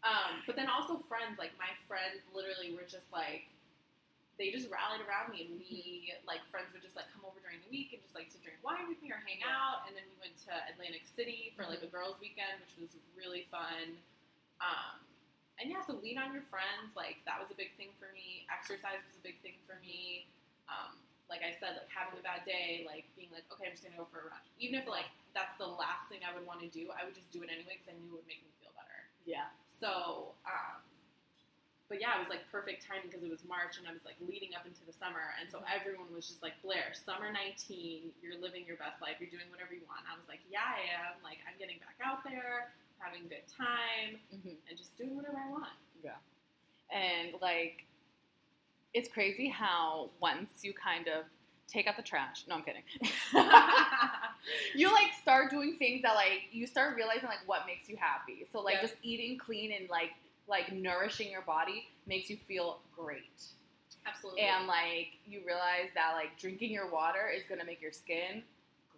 um, 0.04 0.44
but 0.46 0.54
then 0.56 0.68
also 0.68 1.00
friends. 1.08 1.40
Like 1.40 1.56
my 1.56 1.72
friends, 1.88 2.20
literally 2.36 2.76
were 2.76 2.84
just 2.84 3.08
like, 3.12 3.48
they 4.36 4.50
just 4.50 4.66
rallied 4.66 5.02
around 5.06 5.30
me, 5.30 5.46
and 5.46 5.54
we 5.58 6.10
like 6.26 6.42
friends 6.50 6.74
would 6.74 6.82
just 6.82 6.98
like 6.98 7.06
come 7.14 7.22
over 7.22 7.38
during 7.38 7.62
the 7.62 7.70
week 7.70 7.94
and 7.94 8.02
just 8.02 8.18
like 8.18 8.30
to 8.34 8.38
drink 8.42 8.58
wine 8.66 8.90
with 8.90 8.98
me 8.98 9.14
or 9.14 9.22
hang 9.22 9.42
out. 9.46 9.86
And 9.86 9.94
then 9.94 10.02
we 10.10 10.16
went 10.18 10.34
to 10.48 10.52
Atlantic 10.70 11.06
City 11.06 11.54
for 11.54 11.66
like 11.66 11.82
a 11.86 11.90
girls' 11.90 12.18
weekend, 12.18 12.58
which 12.62 12.74
was 12.78 12.90
really 13.14 13.46
fun. 13.50 13.94
Um, 14.58 14.98
and 15.62 15.70
yeah, 15.70 15.86
so 15.86 15.94
lean 16.02 16.18
on 16.18 16.34
your 16.34 16.42
friends. 16.50 16.98
Like 16.98 17.22
that 17.30 17.38
was 17.38 17.54
a 17.54 17.58
big 17.58 17.74
thing 17.78 17.94
for 17.96 18.10
me. 18.10 18.42
Exercise 18.50 18.98
was 19.06 19.14
a 19.14 19.24
big 19.24 19.38
thing 19.46 19.54
for 19.66 19.78
me. 19.78 20.26
Um, 20.66 20.98
like 21.30 21.40
I 21.40 21.56
said, 21.56 21.78
like 21.78 21.88
having 21.88 22.18
a 22.18 22.24
bad 22.24 22.42
day, 22.44 22.84
like 22.84 23.06
being 23.14 23.30
like, 23.30 23.46
okay, 23.54 23.70
I'm 23.70 23.74
just 23.78 23.86
gonna 23.86 23.96
go 23.96 24.10
for 24.10 24.26
a 24.26 24.28
run. 24.28 24.42
Even 24.58 24.82
if 24.82 24.90
like 24.90 25.08
that's 25.32 25.54
the 25.58 25.66
last 25.66 26.10
thing 26.10 26.26
I 26.26 26.34
would 26.34 26.46
want 26.46 26.60
to 26.62 26.70
do, 26.70 26.90
I 26.90 27.06
would 27.06 27.14
just 27.14 27.30
do 27.30 27.42
it 27.42 27.50
anyway 27.50 27.78
because 27.78 27.90
I 27.90 27.96
knew 27.98 28.18
it 28.18 28.22
would 28.22 28.30
make 28.30 28.42
me 28.42 28.50
feel 28.62 28.74
better. 28.74 28.98
Yeah. 29.26 29.50
So, 29.82 30.34
um, 30.46 30.80
but 31.88 32.00
yeah, 32.00 32.16
it 32.16 32.20
was 32.20 32.32
like 32.32 32.44
perfect 32.50 32.84
timing 32.86 33.12
because 33.12 33.22
it 33.22 33.30
was 33.30 33.44
March 33.44 33.76
and 33.76 33.84
I 33.86 33.92
was 33.92 34.04
like 34.08 34.16
leading 34.24 34.56
up 34.56 34.64
into 34.64 34.80
the 34.88 34.92
summer, 34.96 35.36
and 35.40 35.46
so 35.52 35.60
everyone 35.68 36.08
was 36.14 36.26
just 36.26 36.40
like, 36.42 36.56
Blair, 36.64 36.96
summer 36.96 37.28
19, 37.30 38.10
you're 38.24 38.40
living 38.40 38.64
your 38.64 38.80
best 38.80 39.00
life, 39.04 39.20
you're 39.20 39.32
doing 39.32 39.46
whatever 39.52 39.76
you 39.76 39.84
want. 39.84 40.02
I 40.08 40.16
was 40.16 40.26
like, 40.28 40.40
yeah, 40.48 40.64
I 40.64 40.80
am. 41.04 41.20
Like 41.20 41.38
I'm 41.44 41.56
getting 41.60 41.78
back 41.84 42.00
out 42.00 42.24
there, 42.24 42.72
having 42.98 43.26
a 43.26 43.30
good 43.30 43.46
time, 43.52 44.18
hmm 44.32 44.56
and 44.68 44.74
just 44.78 44.96
doing 44.96 45.14
whatever 45.16 45.36
I 45.36 45.48
want. 45.52 45.76
Yeah. 46.02 46.18
And 46.92 47.34
like, 47.40 47.84
it's 48.94 49.08
crazy 49.08 49.48
how 49.48 50.10
once 50.20 50.62
you 50.62 50.72
kind 50.72 51.08
of 51.08 51.24
take 51.66 51.86
out 51.86 51.96
the 51.96 52.02
trash. 52.02 52.44
No, 52.48 52.56
I'm 52.56 52.62
kidding. 52.62 52.82
you 54.74 54.92
like 54.92 55.12
start 55.20 55.50
doing 55.50 55.76
things 55.78 56.02
that 56.02 56.14
like 56.14 56.48
you 56.52 56.66
start 56.66 56.96
realizing 56.96 57.24
like 57.24 57.40
what 57.46 57.62
makes 57.66 57.88
you 57.88 57.96
happy. 57.96 58.46
So 58.52 58.60
like 58.60 58.76
Yeah. 58.76 58.82
just 58.82 58.94
eating 59.02 59.38
clean 59.38 59.72
and 59.72 59.88
like 59.88 60.10
like 60.48 60.72
nourishing 60.72 61.30
your 61.30 61.42
body 61.42 61.88
makes 62.06 62.28
you 62.30 62.36
feel 62.48 62.80
great. 62.96 63.42
Absolutely. 64.06 64.42
And 64.42 64.66
like 64.66 65.08
you 65.26 65.40
realize 65.46 65.88
that 65.94 66.12
like 66.14 66.38
drinking 66.38 66.70
your 66.70 66.90
water 66.90 67.30
is 67.34 67.42
gonna 67.48 67.64
make 67.64 67.80
your 67.80 67.92
skin 67.92 68.42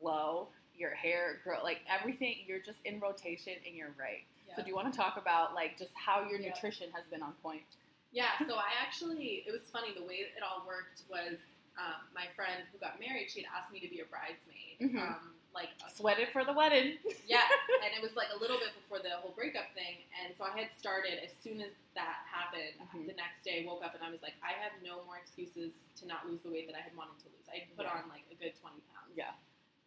glow, 0.00 0.48
your 0.76 0.90
hair 0.90 1.38
grow, 1.44 1.62
like 1.62 1.80
everything. 1.88 2.36
You're 2.46 2.60
just 2.60 2.78
in 2.84 3.00
rotation 3.00 3.54
and 3.66 3.74
you're 3.74 3.94
right. 3.98 4.24
So 4.54 4.62
do 4.62 4.68
you 4.68 4.74
want 4.74 4.90
to 4.90 4.96
talk 4.96 5.18
about 5.18 5.54
like 5.54 5.76
just 5.78 5.90
how 5.94 6.26
your 6.28 6.38
nutrition 6.38 6.88
has 6.94 7.04
been 7.10 7.22
on 7.22 7.32
point? 7.42 7.66
Yeah, 8.12 8.32
so 8.48 8.54
I 8.54 8.72
actually, 8.80 9.44
it 9.46 9.52
was 9.52 9.60
funny, 9.72 9.92
the 9.92 10.04
way 10.06 10.24
it 10.32 10.40
all 10.40 10.64
worked 10.66 11.02
was 11.10 11.36
um, 11.76 12.00
my 12.14 12.24
friend 12.34 12.64
who 12.72 12.78
got 12.78 12.96
married, 12.98 13.28
she 13.28 13.42
had 13.42 13.50
asked 13.52 13.70
me 13.72 13.80
to 13.80 13.88
be 13.88 14.00
a 14.00 14.08
bridesmaid. 14.08 14.80
Mhm. 14.80 14.96
Um, 14.96 15.34
like, 15.56 15.72
a, 15.80 15.88
Sweated 15.96 16.28
for 16.36 16.44
the 16.44 16.52
wedding. 16.52 17.00
yeah, 17.26 17.48
and 17.80 17.90
it 17.96 18.04
was 18.04 18.12
like 18.12 18.28
a 18.30 18.38
little 18.38 18.60
bit 18.60 18.76
before 18.76 19.00
the 19.00 19.16
whole 19.16 19.32
breakup 19.32 19.72
thing. 19.72 20.04
And 20.20 20.36
so 20.36 20.44
I 20.44 20.52
had 20.52 20.68
started 20.76 21.16
as 21.24 21.32
soon 21.40 21.64
as 21.64 21.72
that 21.96 22.28
happened. 22.28 22.76
Mhm. 22.92 23.08
The 23.08 23.16
next 23.16 23.40
day, 23.42 23.64
I 23.64 23.66
woke 23.66 23.80
up 23.80 23.96
and 23.96 24.04
I 24.04 24.12
was 24.12 24.20
like, 24.20 24.36
I 24.44 24.52
have 24.60 24.76
no 24.84 25.00
more 25.08 25.16
excuses 25.16 25.72
to 25.98 26.04
not 26.04 26.28
lose 26.28 26.44
the 26.44 26.52
weight 26.52 26.68
that 26.68 26.76
I 26.76 26.84
had 26.84 26.92
wanted 26.92 27.16
to 27.24 27.32
lose. 27.32 27.48
I 27.48 27.64
had 27.64 27.72
put 27.72 27.88
Yeah. 27.88 27.96
on 27.96 28.12
like 28.12 28.28
a 28.28 28.36
good 28.36 28.52
20 28.60 28.76
pounds. 28.92 29.16
Yeah. 29.16 29.32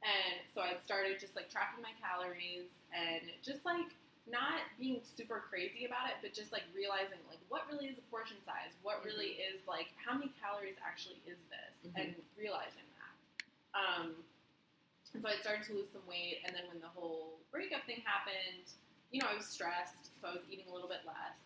And 0.01 0.41
so 0.55 0.65
I 0.65 0.73
started 0.81 1.19
just 1.21 1.35
like 1.37 1.53
tracking 1.53 1.83
my 1.85 1.93
calories 2.01 2.71
and 2.89 3.29
just 3.45 3.61
like 3.63 3.93
not 4.25 4.61
being 4.79 5.01
super 5.03 5.43
crazy 5.49 5.85
about 5.85 6.09
it, 6.09 6.17
but 6.21 6.33
just 6.33 6.51
like 6.51 6.63
realizing 6.73 7.19
like 7.29 7.41
what 7.49 7.67
really 7.69 7.87
is 7.89 7.97
a 7.97 8.05
portion 8.09 8.37
size, 8.45 8.73
what 8.81 9.03
really 9.05 9.37
is 9.41 9.61
like 9.67 9.93
how 10.01 10.13
many 10.17 10.31
calories 10.41 10.77
actually 10.81 11.21
is 11.29 11.37
this, 11.53 11.75
Mhm. 11.85 12.01
and 12.01 12.09
realizing 12.37 12.85
that. 12.97 13.13
Um, 13.77 14.23
and 15.13 15.21
so 15.23 15.29
I 15.29 15.35
started 15.41 15.65
to 15.67 15.73
lose 15.73 15.89
some 15.91 16.05
weight, 16.07 16.39
and 16.45 16.55
then 16.55 16.63
when 16.67 16.79
the 16.81 16.87
whole 16.91 17.39
breakup 17.51 17.85
thing 17.85 18.01
happened, 18.05 18.65
you 19.11 19.21
know, 19.21 19.27
I 19.31 19.35
was 19.35 19.45
stressed, 19.47 20.13
so 20.21 20.27
I 20.29 20.33
was 20.33 20.43
eating 20.51 20.65
a 20.69 20.73
little 20.73 20.89
bit 20.89 21.01
less, 21.05 21.39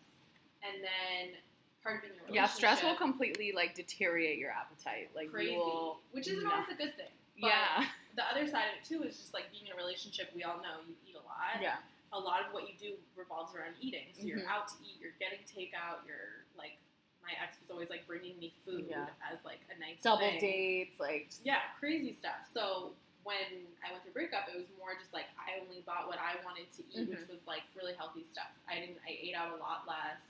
and 0.62 0.82
then 0.84 1.36
part 1.82 1.96
of 1.96 2.02
being 2.02 2.14
in 2.16 2.30
a 2.30 2.34
Yeah, 2.34 2.46
stress 2.46 2.82
will 2.82 2.94
completely 2.96 3.52
like 3.52 3.74
deteriorate 3.74 4.38
your 4.38 4.50
appetite. 4.50 5.10
Like 5.14 5.30
crazy, 5.30 5.52
you 5.52 5.58
will. 5.58 6.00
which 6.12 6.28
isn't 6.28 6.46
always 6.46 6.68
a 6.68 6.74
good 6.76 6.96
thing. 6.96 7.12
But 7.40 7.48
Yeah. 7.48 7.84
the 8.16 8.24
other 8.30 8.46
side 8.46 8.68
of 8.72 8.80
it 8.80 8.84
too 8.88 9.02
is 9.02 9.16
just 9.18 9.34
like 9.34 9.50
being 9.52 9.66
in 9.66 9.72
a 9.72 9.76
relationship. 9.76 10.30
We 10.34 10.44
all 10.44 10.58
know 10.62 10.80
you 10.86 10.94
eat 11.08 11.16
a 11.16 11.24
lot. 11.26 11.60
Yeah. 11.60 11.76
A 12.12 12.18
lot 12.18 12.46
of 12.46 12.54
what 12.54 12.68
you 12.68 12.74
do 12.78 12.96
revolves 13.16 13.54
around 13.54 13.74
eating. 13.80 14.06
So 14.14 14.22
Mhm. 14.22 14.26
you're 14.28 14.48
out 14.48 14.68
to 14.68 14.74
eat. 14.84 14.96
You're 15.00 15.12
getting 15.18 15.40
takeout. 15.44 16.06
You're 16.06 16.44
like 16.56 16.78
my 17.22 17.32
ex 17.42 17.58
was 17.60 17.70
always 17.70 17.88
like 17.90 18.06
bringing 18.06 18.38
me 18.38 18.54
food 18.64 18.86
Yeah. 18.88 19.08
as 19.30 19.42
like 19.44 19.60
a 19.74 19.78
nice 19.78 20.00
Double 20.02 20.18
thing. 20.20 20.40
dates, 20.40 21.00
like 21.00 21.28
Yeah, 21.42 21.60
crazy 21.78 22.12
stuff. 22.14 22.46
So 22.54 22.94
when 23.24 23.72
I 23.80 23.90
went 23.90 24.04
through 24.04 24.12
breakup, 24.12 24.46
it 24.52 24.56
was 24.56 24.68
more 24.76 24.92
just 25.00 25.12
like 25.16 25.26
I 25.40 25.56
only 25.60 25.80
bought 25.88 26.06
what 26.06 26.20
I 26.20 26.36
wanted 26.44 26.68
to 26.76 26.82
eat, 26.92 27.08
which 27.08 27.24
Mhm. 27.24 27.28
was 27.32 27.42
like 27.48 27.64
really 27.74 27.94
healthy 27.96 28.24
stuff. 28.30 28.52
I 28.68 28.78
didn't. 28.80 29.00
I 29.04 29.16
ate 29.16 29.34
out 29.34 29.52
a 29.52 29.56
lot 29.56 29.88
less. 29.88 30.20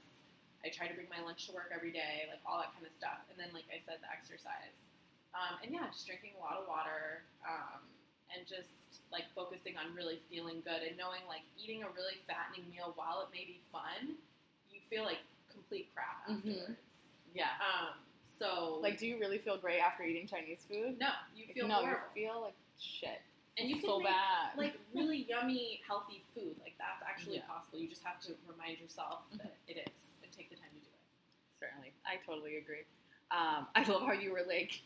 I 0.64 0.70
tried 0.70 0.88
to 0.88 0.94
bring 0.94 1.08
my 1.10 1.20
lunch 1.20 1.46
to 1.46 1.52
work 1.52 1.70
every 1.74 1.90
day, 1.92 2.24
like 2.30 2.40
all 2.46 2.56
that 2.58 2.72
kind 2.72 2.86
of 2.86 2.92
stuff. 2.94 3.20
And 3.28 3.36
then, 3.38 3.52
like 3.52 3.68
I 3.68 3.82
said, 3.84 4.00
the 4.00 4.08
exercise. 4.10 4.72
Um, 5.34 5.58
and 5.62 5.72
yeah, 5.74 5.90
just 5.90 6.06
drinking 6.06 6.32
a 6.38 6.40
lot 6.40 6.56
of 6.56 6.66
water 6.70 7.26
um, 7.44 7.82
and 8.32 8.46
just 8.46 8.70
like 9.10 9.26
focusing 9.34 9.76
on 9.76 9.92
really 9.94 10.22
feeling 10.30 10.62
good 10.62 10.82
and 10.86 10.96
knowing 10.96 11.20
like 11.28 11.42
eating 11.58 11.82
a 11.82 11.90
really 11.90 12.16
fattening 12.26 12.70
meal 12.70 12.92
while 12.96 13.20
it 13.20 13.28
may 13.34 13.44
be 13.44 13.60
fun, 13.70 14.16
you 14.70 14.80
feel 14.88 15.02
like 15.04 15.18
complete 15.52 15.90
crap 15.92 16.24
Mhm. 16.30 16.38
afterwards. 16.38 16.78
yeah. 17.34 17.58
Um, 17.60 17.98
so 18.38 18.78
Like, 18.80 18.98
do 18.98 19.06
you 19.06 19.18
really 19.18 19.38
feel 19.38 19.58
great 19.58 19.80
after 19.80 20.02
eating 20.04 20.26
Chinese 20.26 20.64
food? 20.64 20.98
no, 20.98 21.12
you 21.34 21.46
feel 21.52 21.66
no, 21.68 21.82
horrible. 21.82 22.06
you 22.14 22.26
feel 22.26 22.40
like 22.40 22.54
shit. 22.78 23.20
and 23.58 23.68
you 23.68 23.76
can 23.76 23.84
so 23.86 23.98
make 23.98 24.08
bad. 24.08 24.56
like 24.58 24.74
really 24.94 25.26
yummy, 25.28 25.80
healthy 25.86 26.24
food. 26.34 26.56
Like 26.62 26.74
that's 26.78 27.02
actually 27.08 27.36
Yeah. 27.36 27.42
Mm-hmm. 27.42 27.52
possible. 27.52 27.78
You 27.78 27.88
just 27.88 28.02
have 28.04 28.20
to 28.22 28.32
remind 28.50 28.78
yourself 28.78 29.20
that 29.38 29.54
it 29.68 29.78
is 29.78 29.94
and 30.22 30.32
take 30.32 30.50
the 30.50 30.56
time 30.56 30.70
to 30.74 30.80
do 30.80 30.90
it. 30.92 31.02
Certainly, 31.60 31.92
I 32.06 32.16
totally 32.26 32.56
agree. 32.56 32.84
Um, 33.30 33.66
I 33.74 33.82
love 33.88 34.02
how 34.02 34.12
you 34.12 34.32
were 34.32 34.42
like, 34.46 34.82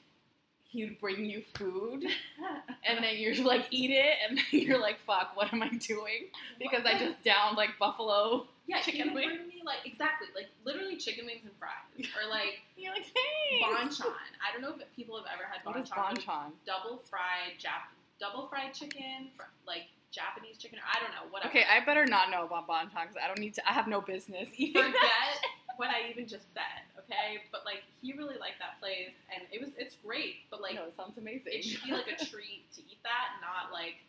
he'd 0.64 0.98
bring 1.01 1.24
you 1.24 1.42
food, 1.57 2.05
and 2.87 3.03
then 3.05 3.16
you're 3.16 3.42
like 3.44 3.66
eat 3.70 3.90
it, 3.90 4.14
and 4.29 4.38
then 4.38 4.44
you're 4.61 4.81
like, 4.81 5.01
fuck, 5.07 5.33
what 5.35 5.53
am 5.53 5.62
I 5.62 5.68
doing? 5.70 6.29
Because 6.59 6.85
I 6.87 6.98
just 6.98 7.22
downed 7.24 7.57
like 7.57 7.70
buffalo. 7.79 8.46
Yeah, 8.68 8.85
chicken 8.85 9.09
chicken 9.11 9.14
wings. 9.16 9.33
bring 9.33 9.48
me 9.48 9.62
like 9.64 9.81
exactly 9.88 10.28
like 10.37 10.52
literally 10.62 10.96
chicken 11.00 11.24
wings 11.24 11.40
and 11.42 11.57
fries 11.57 11.88
or 12.12 12.28
like 12.28 12.61
You're 12.76 12.92
like, 12.92 13.09
hey, 13.09 13.64
Bonchon. 13.64 14.12
I 14.44 14.52
don't 14.52 14.61
know 14.61 14.76
if 14.76 14.85
people 14.94 15.16
have 15.16 15.26
ever 15.33 15.48
had 15.48 15.64
What 15.64 15.81
is 15.81 15.88
Bonchon. 15.88 15.96
but 15.96 16.20
Bonchon? 16.20 16.48
Double 16.68 17.00
fried 17.09 17.57
Jap, 17.59 17.88
double 18.20 18.46
fried 18.46 18.74
chicken, 18.76 19.33
fr- 19.35 19.48
like 19.66 19.88
Japanese 20.12 20.57
chicken. 20.61 20.78
I 20.85 21.00
don't 21.00 21.11
know. 21.16 21.26
Whatever. 21.33 21.50
Okay, 21.50 21.64
I 21.64 21.85
better 21.85 22.04
not 22.07 22.31
know 22.31 22.44
about 22.44 22.68
Bonchon 22.68 23.09
because 23.09 23.16
I 23.16 23.26
don't 23.26 23.40
need 23.40 23.54
to. 23.57 23.62
I 23.68 23.72
have 23.72 23.88
no 23.88 24.00
business 24.00 24.48
eating. 24.57 24.74
that. 24.85 24.92
forget 24.92 25.76
what 25.76 25.88
I 25.88 26.11
even 26.11 26.28
just 26.28 26.52
said. 26.52 26.85
Okay, 27.09 27.40
but 27.50 27.64
like 27.64 27.83
he 28.02 28.12
really 28.12 28.37
liked 28.37 28.61
that 28.61 28.76
place, 28.81 29.16
and 29.33 29.48
it 29.50 29.61
was 29.61 29.70
it's 29.78 29.96
great. 30.04 30.44
But 30.50 30.61
like 30.61 30.74
no, 30.76 30.85
it 30.85 30.94
sounds 30.96 31.16
amazing. 31.16 31.52
it 31.57 31.64
should 31.64 31.83
be 31.85 31.92
like 31.92 32.09
a 32.09 32.16
treat 32.31 32.68
to 32.76 32.81
eat 32.85 33.00
that, 33.02 33.40
not 33.40 33.72
like, 33.72 34.04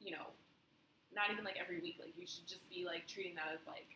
you 0.00 0.12
know, 0.12 0.30
not 1.14 1.30
even 1.30 1.44
like 1.44 1.58
every 1.58 1.80
week. 1.80 1.98
Like 1.98 2.14
you 2.16 2.26
should 2.26 2.46
just 2.46 2.62
be 2.70 2.84
like 2.86 3.06
treating 3.06 3.34
that 3.36 3.50
as 3.54 3.62
like, 3.66 3.86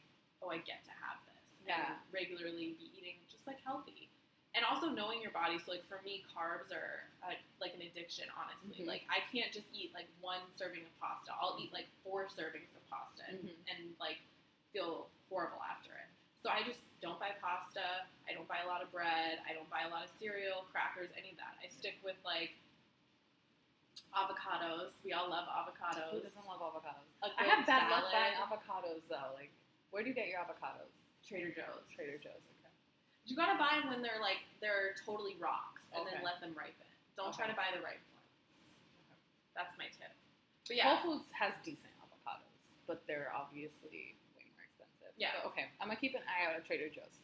oh, 0.42 0.50
I 0.50 0.58
get 0.62 0.82
to 0.86 0.94
have 1.04 1.18
this. 1.28 1.46
Yeah. 1.66 1.94
And 1.94 1.96
regularly 2.12 2.74
be 2.78 2.90
eating 2.96 3.16
just 3.30 3.46
like 3.46 3.58
healthy. 3.64 4.08
And 4.54 4.62
also 4.62 4.86
knowing 4.86 5.18
your 5.18 5.34
body. 5.34 5.58
So 5.58 5.74
like 5.74 5.82
for 5.90 5.98
me, 6.06 6.22
carbs 6.30 6.70
are 6.70 7.10
uh, 7.26 7.34
like 7.58 7.74
an 7.74 7.82
addiction. 7.82 8.30
Honestly, 8.38 8.84
Mhm. 8.84 8.86
like 8.86 9.02
I 9.10 9.22
can't 9.34 9.50
just 9.50 9.66
eat 9.74 9.90
like 9.94 10.06
one 10.22 10.42
serving 10.54 10.86
of 10.86 10.92
pasta. 11.02 11.34
I'll 11.34 11.58
eat 11.58 11.72
like 11.74 11.90
four 12.06 12.26
servings 12.30 12.70
of 12.74 12.82
pasta 12.90 13.26
and, 13.26 13.38
Mhm. 13.42 13.56
and 13.70 13.80
like 13.98 14.22
feel 14.72 15.10
horrible 15.28 15.62
after 15.62 15.90
it. 15.94 16.06
So 16.42 16.50
I 16.50 16.62
just 16.62 16.78
don't 17.00 17.18
buy 17.18 17.32
pasta. 17.40 18.06
I 18.28 18.34
don't 18.34 18.46
buy 18.46 18.60
a 18.62 18.68
lot 18.68 18.82
of 18.82 18.92
bread. 18.92 19.40
I 19.48 19.54
don't 19.54 19.68
buy 19.70 19.82
a 19.82 19.90
lot 19.90 20.04
of 20.04 20.10
cereal, 20.20 20.66
crackers, 20.70 21.10
any 21.18 21.30
of 21.30 21.36
that. 21.38 21.56
I 21.62 21.66
stick 21.68 21.98
with 22.04 22.16
like 22.24 22.54
avocados. 24.14 24.94
We 25.04 25.12
all 25.12 25.28
love 25.28 25.46
avocados. 25.50 26.14
Who 26.14 26.22
doesn't 26.22 26.46
love 26.46 26.62
avocados? 26.62 27.06
I 27.22 27.44
have 27.44 27.66
bad 27.66 27.90
luck 27.90 28.08
buying 28.14 28.38
avocados 28.38 29.02
though. 29.10 29.34
Like, 29.34 29.50
where 29.90 30.02
do 30.02 30.08
you 30.08 30.16
get 30.16 30.30
your 30.30 30.40
avocados? 30.40 30.90
Trader 31.26 31.50
Joe's. 31.50 31.84
Trader 31.94 32.18
Joe's. 32.22 32.42
Okay. 32.62 32.72
You 33.26 33.34
gotta 33.36 33.58
buy 33.58 33.80
them 33.80 33.90
when 33.90 34.00
they're 34.02 34.22
like 34.22 34.42
they're 34.62 34.94
totally 35.04 35.36
rocks, 35.40 35.82
and 35.92 36.06
then 36.06 36.22
let 36.22 36.38
them 36.40 36.54
ripen. 36.54 36.86
Don't 37.18 37.34
try 37.34 37.46
to 37.46 37.54
buy 37.56 37.70
the 37.74 37.82
ripe 37.82 38.02
ones. 38.14 38.30
That's 39.54 39.74
my 39.78 39.86
tip. 39.94 40.10
But 40.66 40.76
yeah, 40.78 40.94
Whole 40.96 41.20
Foods 41.22 41.28
has 41.36 41.54
decent 41.62 41.92
avocados, 42.02 42.50
but 42.86 43.02
they're 43.06 43.30
obviously 43.34 44.16
way 44.34 44.46
more 44.54 44.64
expensive. 44.66 45.12
Yeah. 45.16 45.34
So, 45.42 45.50
okay, 45.54 45.70
I'm 45.80 45.88
gonna 45.88 46.00
keep 46.00 46.14
an 46.18 46.24
eye 46.26 46.48
out 46.50 46.56
at 46.58 46.64
Trader 46.66 46.88
Joe's. 46.88 47.18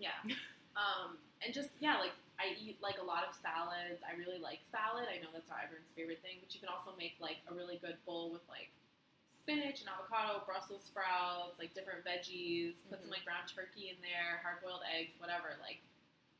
yeah. 0.00 0.16
Um, 0.74 1.18
and 1.38 1.54
just 1.54 1.68
yeah, 1.78 1.98
like 2.02 2.10
I 2.38 2.58
eat 2.58 2.78
like 2.82 2.98
a 2.98 3.06
lot 3.06 3.22
of 3.24 3.32
salads. 3.38 4.02
I 4.02 4.18
really 4.18 4.38
like 4.42 4.60
salad. 4.74 5.06
I 5.06 5.22
know 5.22 5.30
that's 5.30 5.46
not 5.48 5.62
everyone's 5.62 5.90
favorite 5.94 6.18
thing, 6.20 6.42
but 6.42 6.50
you 6.54 6.58
can 6.60 6.68
also 6.68 6.90
make 6.98 7.14
like 7.22 7.38
a 7.46 7.54
really 7.54 7.78
good 7.78 7.96
bowl 8.04 8.30
with 8.34 8.42
like 8.50 8.70
spinach 9.30 9.80
and 9.84 9.88
avocado, 9.92 10.42
Brussels 10.48 10.82
sprouts, 10.82 11.58
like 11.62 11.72
different 11.78 12.02
veggies. 12.02 12.74
Put 12.90 13.00
some 13.04 13.08
Mhm. 13.12 13.20
like 13.20 13.24
ground 13.24 13.46
turkey 13.46 13.90
in 13.94 13.98
there, 14.02 14.40
hard 14.42 14.58
boiled 14.64 14.82
eggs, 14.88 15.14
whatever. 15.22 15.54
Like, 15.62 15.78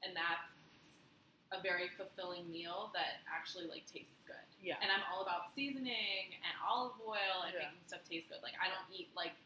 and 0.02 0.16
that's 0.16 0.57
a 1.52 1.61
very 1.62 1.88
fulfilling 1.94 2.50
meal 2.50 2.90
that 2.94 3.22
actually 3.30 3.66
like 3.70 3.87
tastes 3.87 4.18
good. 4.26 4.40
Yeah. 4.59 4.80
And 4.83 4.90
I'm 4.90 5.04
all 5.12 5.22
about 5.22 5.54
seasoning 5.54 6.35
and 6.42 6.54
olive 6.64 6.98
oil 7.07 7.46
and 7.46 7.54
Yeah. 7.54 7.70
making 7.70 7.85
stuff 7.87 8.02
taste 8.09 8.28
good. 8.28 8.42
Like 8.42 8.59
I 8.59 8.66
don't 8.68 8.88
eat 8.90 9.14
like 9.14 9.37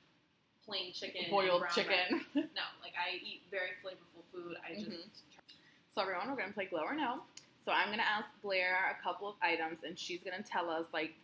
plain 0.64 0.92
chicken, 0.92 1.28
Boiled 1.30 1.64
chicken. 1.74 2.24
No, 2.56 2.64
like 2.80 2.94
I 2.96 3.16
eat 3.20 3.42
very 3.50 3.72
flavorful 3.84 4.24
food. 4.32 4.56
I 4.64 4.74
just 4.74 4.88
Mhm. 4.88 5.10
So 5.98 6.02
everyone, 6.02 6.30
we're 6.30 6.36
gonna 6.36 6.52
play 6.52 6.66
glow 6.66 6.82
or 6.82 6.94
no. 6.94 7.22
So 7.64 7.72
I'm 7.72 7.90
gonna 7.90 8.04
ask 8.04 8.28
Blair 8.40 8.76
a 8.96 9.02
couple 9.02 9.28
of 9.28 9.34
items, 9.42 9.80
and 9.82 9.98
she's 9.98 10.22
gonna 10.22 10.44
tell 10.44 10.70
us 10.70 10.86
like, 10.92 11.14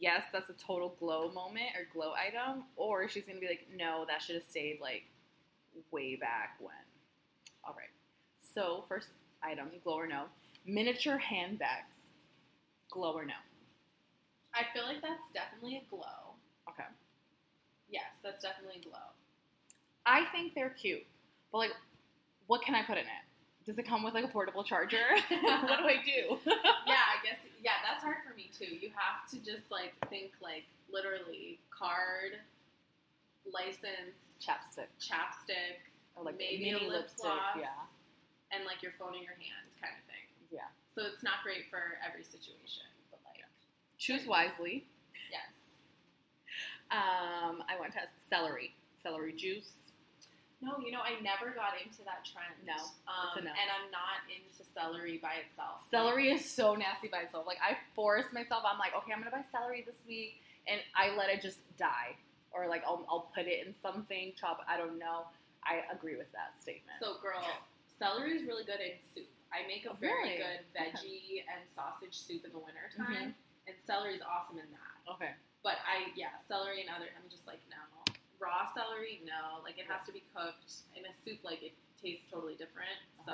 yes, 0.00 0.22
that's 0.32 0.48
a 0.48 0.54
total 0.54 0.96
glow 0.98 1.30
moment 1.32 1.76
or 1.76 1.86
glow 1.92 2.14
item, 2.14 2.64
or 2.76 3.06
she's 3.10 3.26
gonna 3.26 3.40
be 3.40 3.46
like, 3.46 3.66
no, 3.76 4.06
that 4.08 4.22
should 4.22 4.36
have 4.36 4.44
stayed 4.48 4.78
like 4.80 5.02
way 5.90 6.16
back 6.16 6.56
when. 6.60 6.72
All 7.62 7.74
right. 7.76 7.90
So 8.54 8.84
first 8.88 9.08
item, 9.42 9.68
glow 9.84 9.96
or 9.96 10.06
no, 10.06 10.24
miniature 10.64 11.18
handbags, 11.18 11.96
glow 12.90 13.12
or 13.12 13.26
no. 13.26 13.34
I 14.54 14.62
feel 14.72 14.84
like 14.84 15.02
that's 15.02 15.30
definitely 15.34 15.84
a 15.86 15.90
glow. 15.90 16.32
Okay. 16.70 16.88
Yes, 17.90 18.04
that's 18.24 18.40
definitely 18.40 18.80
a 18.80 18.88
glow. 18.88 19.12
I 20.06 20.24
think 20.32 20.54
they're 20.54 20.70
cute, 20.70 21.04
but 21.52 21.58
like, 21.58 21.72
what 22.46 22.62
can 22.62 22.74
I 22.74 22.82
put 22.82 22.96
in 22.96 23.04
it? 23.04 23.31
Does 23.64 23.78
it 23.78 23.86
come 23.86 24.02
with 24.02 24.14
like 24.14 24.24
a 24.24 24.28
portable 24.28 24.64
charger? 24.64 25.06
what 25.28 25.78
do 25.78 25.86
I 25.86 26.02
do? 26.04 26.38
yeah, 26.86 27.06
I 27.14 27.22
guess 27.22 27.38
yeah, 27.62 27.78
that's 27.86 28.02
hard 28.02 28.16
for 28.28 28.34
me 28.36 28.50
too. 28.56 28.74
You 28.74 28.90
have 28.96 29.28
to 29.30 29.36
just 29.38 29.70
like 29.70 29.94
think 30.10 30.32
like 30.42 30.64
literally 30.92 31.58
card, 31.70 32.42
license, 33.46 34.18
Chapstick 34.42 34.90
chapstick, 34.98 35.78
or 36.16 36.24
like 36.24 36.38
Maybe 36.38 36.70
a 36.70 36.78
lip 36.78 37.06
lipstick. 37.06 37.22
gloss. 37.22 37.54
Yeah. 37.58 37.86
and 38.50 38.64
like 38.66 38.82
your 38.82 38.92
phone 38.98 39.14
in 39.14 39.22
your 39.22 39.38
hand 39.38 39.70
kind 39.80 39.94
of 39.94 40.02
thing. 40.10 40.26
Yeah. 40.50 40.66
So 40.94 41.06
it's 41.06 41.22
not 41.22 41.46
great 41.46 41.70
for 41.70 41.96
every 42.02 42.24
situation, 42.26 42.90
but 43.14 43.20
like 43.24 43.46
Choose 43.98 44.26
wisely. 44.26 44.84
yes. 45.30 45.46
Um, 46.90 47.62
I 47.70 47.78
went 47.78 47.92
to 47.94 48.00
celery, 48.28 48.74
celery 49.02 49.32
juice. 49.32 49.70
No, 50.62 50.78
you 50.78 50.92
know, 50.94 51.02
I 51.02 51.18
never 51.20 51.50
got 51.50 51.74
into 51.82 52.06
that 52.06 52.22
trend. 52.22 52.54
No, 52.64 52.78
Um, 53.10 53.42
no. 53.42 53.50
and 53.50 53.68
I'm 53.68 53.90
not 53.90 54.22
into 54.30 54.62
celery 54.72 55.18
by 55.18 55.42
itself. 55.42 55.82
Celery 55.90 56.30
is 56.30 56.46
so 56.48 56.74
nasty 56.78 57.08
by 57.08 57.26
itself. 57.26 57.46
Like 57.46 57.58
I 57.60 57.76
force 57.94 58.30
myself. 58.32 58.62
I'm 58.64 58.78
like, 58.78 58.94
okay, 58.94 59.12
I'm 59.12 59.18
gonna 59.18 59.34
buy 59.34 59.42
celery 59.50 59.82
this 59.82 59.98
week, 60.06 60.38
and 60.70 60.80
I 60.94 61.10
let 61.16 61.30
it 61.30 61.42
just 61.42 61.58
die, 61.76 62.14
or 62.54 62.68
like 62.68 62.84
I'll, 62.86 63.04
I'll 63.10 63.26
put 63.34 63.46
it 63.50 63.66
in 63.66 63.74
something, 63.82 64.32
chop. 64.38 64.62
I 64.68 64.76
don't 64.78 64.98
know. 64.98 65.26
I 65.66 65.82
agree 65.90 66.14
with 66.16 66.30
that 66.32 66.54
statement. 66.62 66.94
So, 67.02 67.18
girl, 67.22 67.42
celery 67.98 68.38
is 68.38 68.46
really 68.46 68.64
good 68.64 68.78
in 68.80 68.98
soup. 69.14 69.26
I 69.52 69.66
make 69.66 69.84
a 69.84 69.90
Oh, 69.90 69.94
very 69.98 70.38
really? 70.38 70.38
good 70.38 70.60
veggie 70.74 71.42
and 71.46 71.60
sausage 71.74 72.14
soup 72.18 72.44
in 72.46 72.52
the 72.52 72.58
wintertime, 72.62 73.34
and 73.66 73.74
celery 73.86 74.14
is 74.14 74.22
awesome 74.22 74.58
in 74.58 74.66
that. 74.70 74.94
okay, 75.12 75.34
But 75.62 75.78
I, 75.86 76.10
yeah, 76.14 76.38
celery 76.48 76.80
and 76.82 76.90
other, 76.90 77.10
I'm 77.18 77.28
just 77.30 77.46
like, 77.46 77.58
no. 77.70 77.78
Raw 78.42 78.66
celery, 78.74 79.22
no. 79.24 79.62
Like, 79.62 79.78
it 79.78 79.86
has 79.88 80.02
to 80.06 80.12
be 80.12 80.24
cooked. 80.34 80.82
In 80.98 81.04
a 81.06 81.14
soup, 81.24 81.38
like, 81.44 81.62
it 81.62 81.72
tastes 82.02 82.26
totally 82.30 82.54
different. 82.54 82.98
So, 83.24 83.32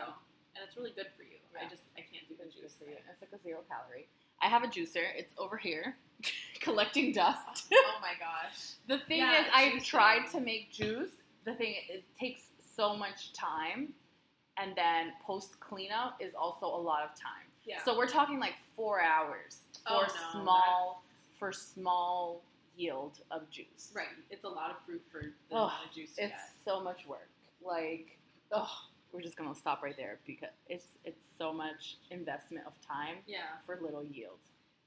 and 0.55 0.61
it's 0.67 0.77
really 0.77 0.93
good 0.93 1.09
for 1.17 1.23
you. 1.25 1.41
I 1.59 1.65
just, 1.69 1.83
I 1.97 2.05
can't 2.05 2.29
do 2.29 2.37
the 2.37 2.45
juice. 2.53 2.75
for 2.79 2.85
you. 2.85 2.97
It's 3.11 3.23
like 3.25 3.33
a 3.33 3.43
zero 3.43 3.61
calorie. 3.69 4.07
I 4.43 4.47
have 4.47 4.63
a 4.63 4.69
juicer. 4.69 5.09
It's 5.17 5.33
over 5.39 5.57
here, 5.57 5.97
collecting 6.61 7.13
dust. 7.13 7.67
oh 7.75 7.99
my 8.01 8.13
gosh. 8.21 8.77
The 8.87 8.99
thing 9.09 9.19
Yeah, 9.19 9.41
is, 9.41 9.47
I've 9.53 9.83
tried 9.83 10.31
to 10.33 10.41
make 10.41 10.71
juice. 10.71 11.11
The 11.45 11.55
thing 11.55 11.75
it 11.89 12.05
takes 12.21 12.43
so 12.77 12.95
much 12.97 13.33
time, 13.33 13.95
and 14.59 14.77
then 14.77 15.13
post 15.27 15.59
cleanup 15.59 16.17
is 16.21 16.35
also 16.35 16.67
a 16.67 16.79
lot 16.81 17.03
of 17.03 17.11
time. 17.19 17.49
Yeah. 17.67 17.79
So 17.85 17.97
we're 17.97 18.07
talking 18.09 18.39
like 18.39 18.55
four 18.77 19.01
hours 19.01 19.59
Oh, 19.87 20.05
for 20.07 20.15
no, 20.15 20.43
small 20.43 21.05
for 21.39 21.53
small 21.53 22.43
yield 22.79 23.19
of 23.31 23.51
juice. 23.51 23.91
right. 23.95 24.07
It's 24.31 24.45
a 24.45 24.49
lot 24.49 24.71
of 24.71 24.77
fruit 24.87 25.03
for 25.11 25.21
the 25.21 25.57
Ugh, 25.57 25.65
amount 25.65 25.73
of 25.89 25.93
juice 25.95 26.11
It's 26.17 26.31
get. 26.31 26.39
so 26.65 26.81
much 26.83 27.07
work. 27.07 27.29
Like, 27.65 28.19
oh, 28.53 28.71
we're 29.13 29.21
just 29.21 29.37
gonna 29.37 29.55
stop 29.55 29.83
right 29.83 29.97
there 29.97 30.19
because 30.27 30.51
it's 30.69 30.87
it's 31.05 31.25
so 31.37 31.53
much 31.53 31.97
investment 32.11 32.67
of 32.67 32.75
time 32.87 33.17
Yeah. 33.27 33.41
for 33.67 33.79
little 33.83 34.05
yield. 34.05 34.39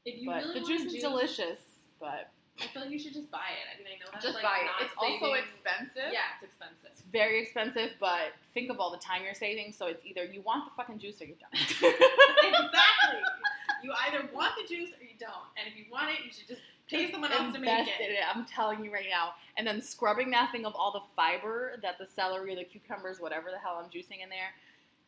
If 0.06 0.20
you 0.22 0.30
but 0.30 0.44
really 0.44 0.60
the 0.62 0.66
juice 0.66 0.94
is 0.94 1.02
delicious. 1.02 1.60
But 2.00 2.32
I 2.60 2.68
feel 2.74 2.82
like 2.84 2.92
you 2.92 2.98
should 3.00 3.14
just 3.14 3.30
buy 3.30 3.46
it. 3.54 3.66
I 3.70 3.78
mean, 3.84 3.94
I 3.94 4.00
know 4.04 4.10
that's 4.12 4.24
just 4.26 4.36
like 4.36 4.44
buy 4.44 4.60
it. 4.66 4.86
It's 4.86 4.94
also 4.98 5.34
expensive. 5.34 6.10
Yeah, 6.12 6.34
it's 6.36 6.44
expensive. 6.50 6.90
It's 6.92 7.02
very 7.12 7.42
expensive, 7.44 7.92
but 8.00 8.34
think 8.54 8.70
of 8.72 8.80
all 8.80 8.90
the 8.92 8.98
time 8.98 9.24
you're 9.24 9.34
saving. 9.38 9.72
So 9.74 9.86
it's 9.88 10.04
either 10.06 10.24
you 10.24 10.42
want 10.42 10.66
the 10.66 10.72
fucking 10.76 11.00
juice 11.00 11.22
or 11.22 11.26
you 11.26 11.36
don't. 11.40 11.54
exactly. 11.54 13.22
You 13.84 13.94
either 14.08 14.30
want 14.34 14.54
the 14.62 14.68
juice 14.68 14.90
or 15.00 15.04
you 15.04 15.18
don't. 15.20 15.50
And 15.58 15.66
if 15.68 15.78
you 15.78 15.86
want 15.92 16.10
it, 16.12 16.26
you 16.26 16.32
should 16.32 16.48
just 16.48 16.62
pay 16.92 17.12
someone 17.12 17.32
else 17.32 17.54
to 17.54 17.60
make 17.60 17.88
it. 17.88 17.92
it. 18.00 18.20
I'm 18.34 18.46
telling 18.46 18.84
you 18.84 18.92
right 18.92 19.08
now. 19.10 19.34
And 19.58 19.66
then 19.66 19.82
scrubbing 19.82 20.30
that 20.32 20.52
thing 20.52 20.66
of 20.66 20.74
all 20.76 20.92
the 20.92 21.02
fiber 21.16 21.74
that 21.82 21.98
the 21.98 22.08
celery, 22.16 22.56
the 22.56 22.64
cucumbers, 22.64 23.20
whatever 23.20 23.50
the 23.52 23.58
hell 23.58 23.82
I'm 23.84 23.90
juicing 23.90 24.22
in 24.24 24.30
there, 24.30 24.54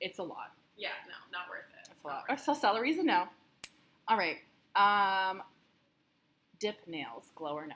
it's 0.01 0.19
a 0.19 0.23
lot. 0.23 0.51
Yeah, 0.77 0.89
no, 1.07 1.13
not 1.31 1.49
worth 1.49 1.69
it. 1.79 1.89
It's 1.91 2.03
a 2.03 2.07
lot. 2.07 2.39
So 2.39 2.53
celery's 2.53 2.97
a 2.99 3.03
no. 3.03 3.27
All 4.07 4.17
right. 4.17 4.37
Um, 4.75 5.43
dip 6.59 6.77
nails, 6.87 7.25
glow 7.35 7.53
or 7.53 7.67
no? 7.67 7.75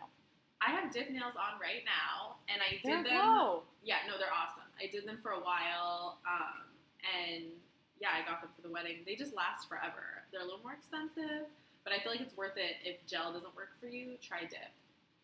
I 0.61 0.71
have 0.71 0.91
dip 0.91 1.11
nails 1.11 1.35
on 1.37 1.59
right 1.61 1.85
now, 1.85 2.37
and 2.49 2.59
I 2.61 2.81
They're 2.83 3.03
did 3.03 3.11
them. 3.11 3.21
glow. 3.21 3.63
Yeah, 3.83 3.97
no, 4.07 4.17
they're 4.17 4.33
awesome. 4.33 4.65
I 4.81 4.89
did 4.89 5.05
them 5.05 5.19
for 5.21 5.31
a 5.31 5.39
while, 5.39 6.17
um, 6.25 6.65
and 7.05 7.45
yeah, 8.01 8.09
I 8.17 8.25
got 8.27 8.41
them 8.41 8.49
for 8.55 8.61
the 8.65 8.73
wedding. 8.73 9.05
They 9.05 9.15
just 9.15 9.35
last 9.35 9.69
forever. 9.69 10.25
They're 10.31 10.41
a 10.41 10.45
little 10.45 10.61
more 10.65 10.73
expensive, 10.73 11.45
but 11.88 11.95
I 11.95 12.04
feel 12.04 12.12
like 12.12 12.19
it's 12.19 12.36
worth 12.36 12.60
it. 12.60 12.84
If 12.84 13.00
gel 13.08 13.32
doesn't 13.32 13.56
work 13.56 13.71
for 13.80 13.88
you, 13.88 14.19
try 14.19 14.41
dip. 14.43 14.76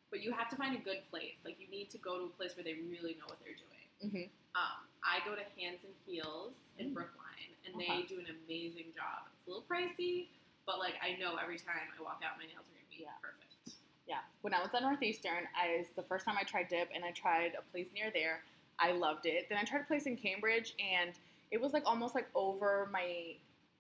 But 0.10 0.24
you 0.24 0.32
have 0.32 0.48
to 0.48 0.56
find 0.56 0.72
a 0.72 0.80
good 0.80 1.04
place. 1.12 1.36
Like 1.44 1.60
you 1.60 1.68
need 1.68 1.92
to 1.92 1.98
go 2.00 2.18
to 2.20 2.24
a 2.32 2.34
place 2.40 2.56
where 2.56 2.64
they 2.64 2.80
really 2.88 3.20
know 3.20 3.28
what 3.28 3.36
they're 3.44 3.60
doing. 3.60 3.84
Mhm. 4.00 4.30
Um, 4.56 4.88
I 5.04 5.20
go 5.28 5.36
to 5.36 5.44
Hands 5.60 5.84
and 5.84 5.92
Heels 6.08 6.56
in 6.80 6.92
Mm. 6.92 6.94
Brookline, 6.94 7.52
and 7.66 7.76
Okay. 7.76 7.84
they 8.02 8.08
do 8.08 8.20
an 8.20 8.28
amazing 8.48 8.94
job. 8.96 9.28
It's 9.36 9.46
a 9.46 9.50
little 9.50 9.66
pricey, 9.68 10.30
but 10.66 10.80
like 10.80 10.96
I 11.04 11.18
know 11.20 11.36
every 11.36 11.60
time 11.60 11.92
I 11.92 12.02
walk 12.02 12.22
out, 12.24 12.38
my 12.38 12.46
nails 12.46 12.64
are 12.64 12.72
gonna 12.72 12.88
be 12.90 13.04
Yeah. 13.04 13.12
perfect. 13.20 13.76
Yeah. 14.08 14.24
When 14.40 14.54
I 14.54 14.62
was 14.64 14.74
at 14.74 14.84
Northeastern, 14.84 15.50
I 15.54 15.80
was 15.80 15.90
the 15.98 16.04
first 16.04 16.24
time 16.24 16.38
I 16.38 16.44
tried 16.44 16.70
dip, 16.70 16.90
and 16.94 17.04
I 17.04 17.12
tried 17.12 17.56
a 17.56 17.62
place 17.62 17.92
near 17.92 18.10
there. 18.10 18.42
I 18.80 18.92
loved 18.94 19.26
it. 19.26 19.50
Then 19.50 19.58
I 19.58 19.66
tried 19.66 19.82
a 19.82 19.86
place 19.86 20.06
in 20.06 20.16
Cambridge, 20.16 20.76
and 20.80 21.14
it 21.52 21.60
was 21.60 21.74
like 21.74 21.84
almost 21.86 22.16
like 22.16 22.30
over 22.36 22.86
my 22.86 23.36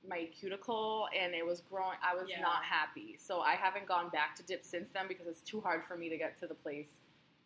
my 0.07 0.25
cuticle, 0.37 1.07
and 1.17 1.33
it 1.33 1.45
was 1.45 1.61
growing. 1.61 1.97
I 2.03 2.13
was 2.15 2.27
Yeah. 2.29 2.41
not 2.41 2.63
happy, 2.63 3.17
so 3.19 3.39
I 3.41 3.53
haven't 3.55 3.85
gone 3.87 4.09
back 4.09 4.35
to 4.35 4.43
dip 4.43 4.63
since 4.63 4.89
then 4.91 5.07
because 5.07 5.27
it's 5.27 5.41
too 5.41 5.61
hard 5.61 5.85
for 5.85 5.95
me 5.95 6.09
to 6.09 6.17
get 6.17 6.37
to 6.39 6.47
the 6.47 6.55
place 6.55 6.89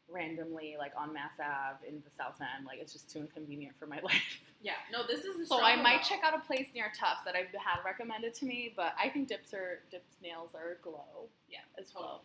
randomly, 0.09 0.75
like 0.77 0.93
on 0.95 1.11
Mass 1.13 1.33
Ave 1.39 1.85
in 1.87 2.01
the 2.05 2.09
South 2.17 2.39
End. 2.39 2.65
Like 2.65 2.79
it's 2.79 2.93
just 2.93 3.09
too 3.09 3.19
inconvenient 3.19 3.75
for 3.77 3.85
my 3.87 3.99
life. 4.03 4.41
Yeah, 4.61 4.73
no, 4.91 5.05
this 5.05 5.25
is 5.25 5.47
So 5.47 5.61
I 5.61 5.75
might 5.75 6.01
check 6.01 6.21
out 6.23 6.33
a 6.33 6.39
place 6.39 6.67
near 6.73 6.91
Tufts 6.97 7.23
that 7.25 7.35
I've 7.35 7.51
had 7.59 7.83
recommended 7.85 8.33
to 8.35 8.45
me, 8.45 8.73
but 8.75 8.93
I 8.97 9.09
think 9.09 9.27
dips 9.27 9.53
are 9.53 9.79
dips 9.91 10.15
nails 10.23 10.55
are 10.55 10.77
glow. 10.81 11.27
Yeah, 11.49 11.59
as 11.77 11.93
well. 11.93 12.03
totally. 12.03 12.23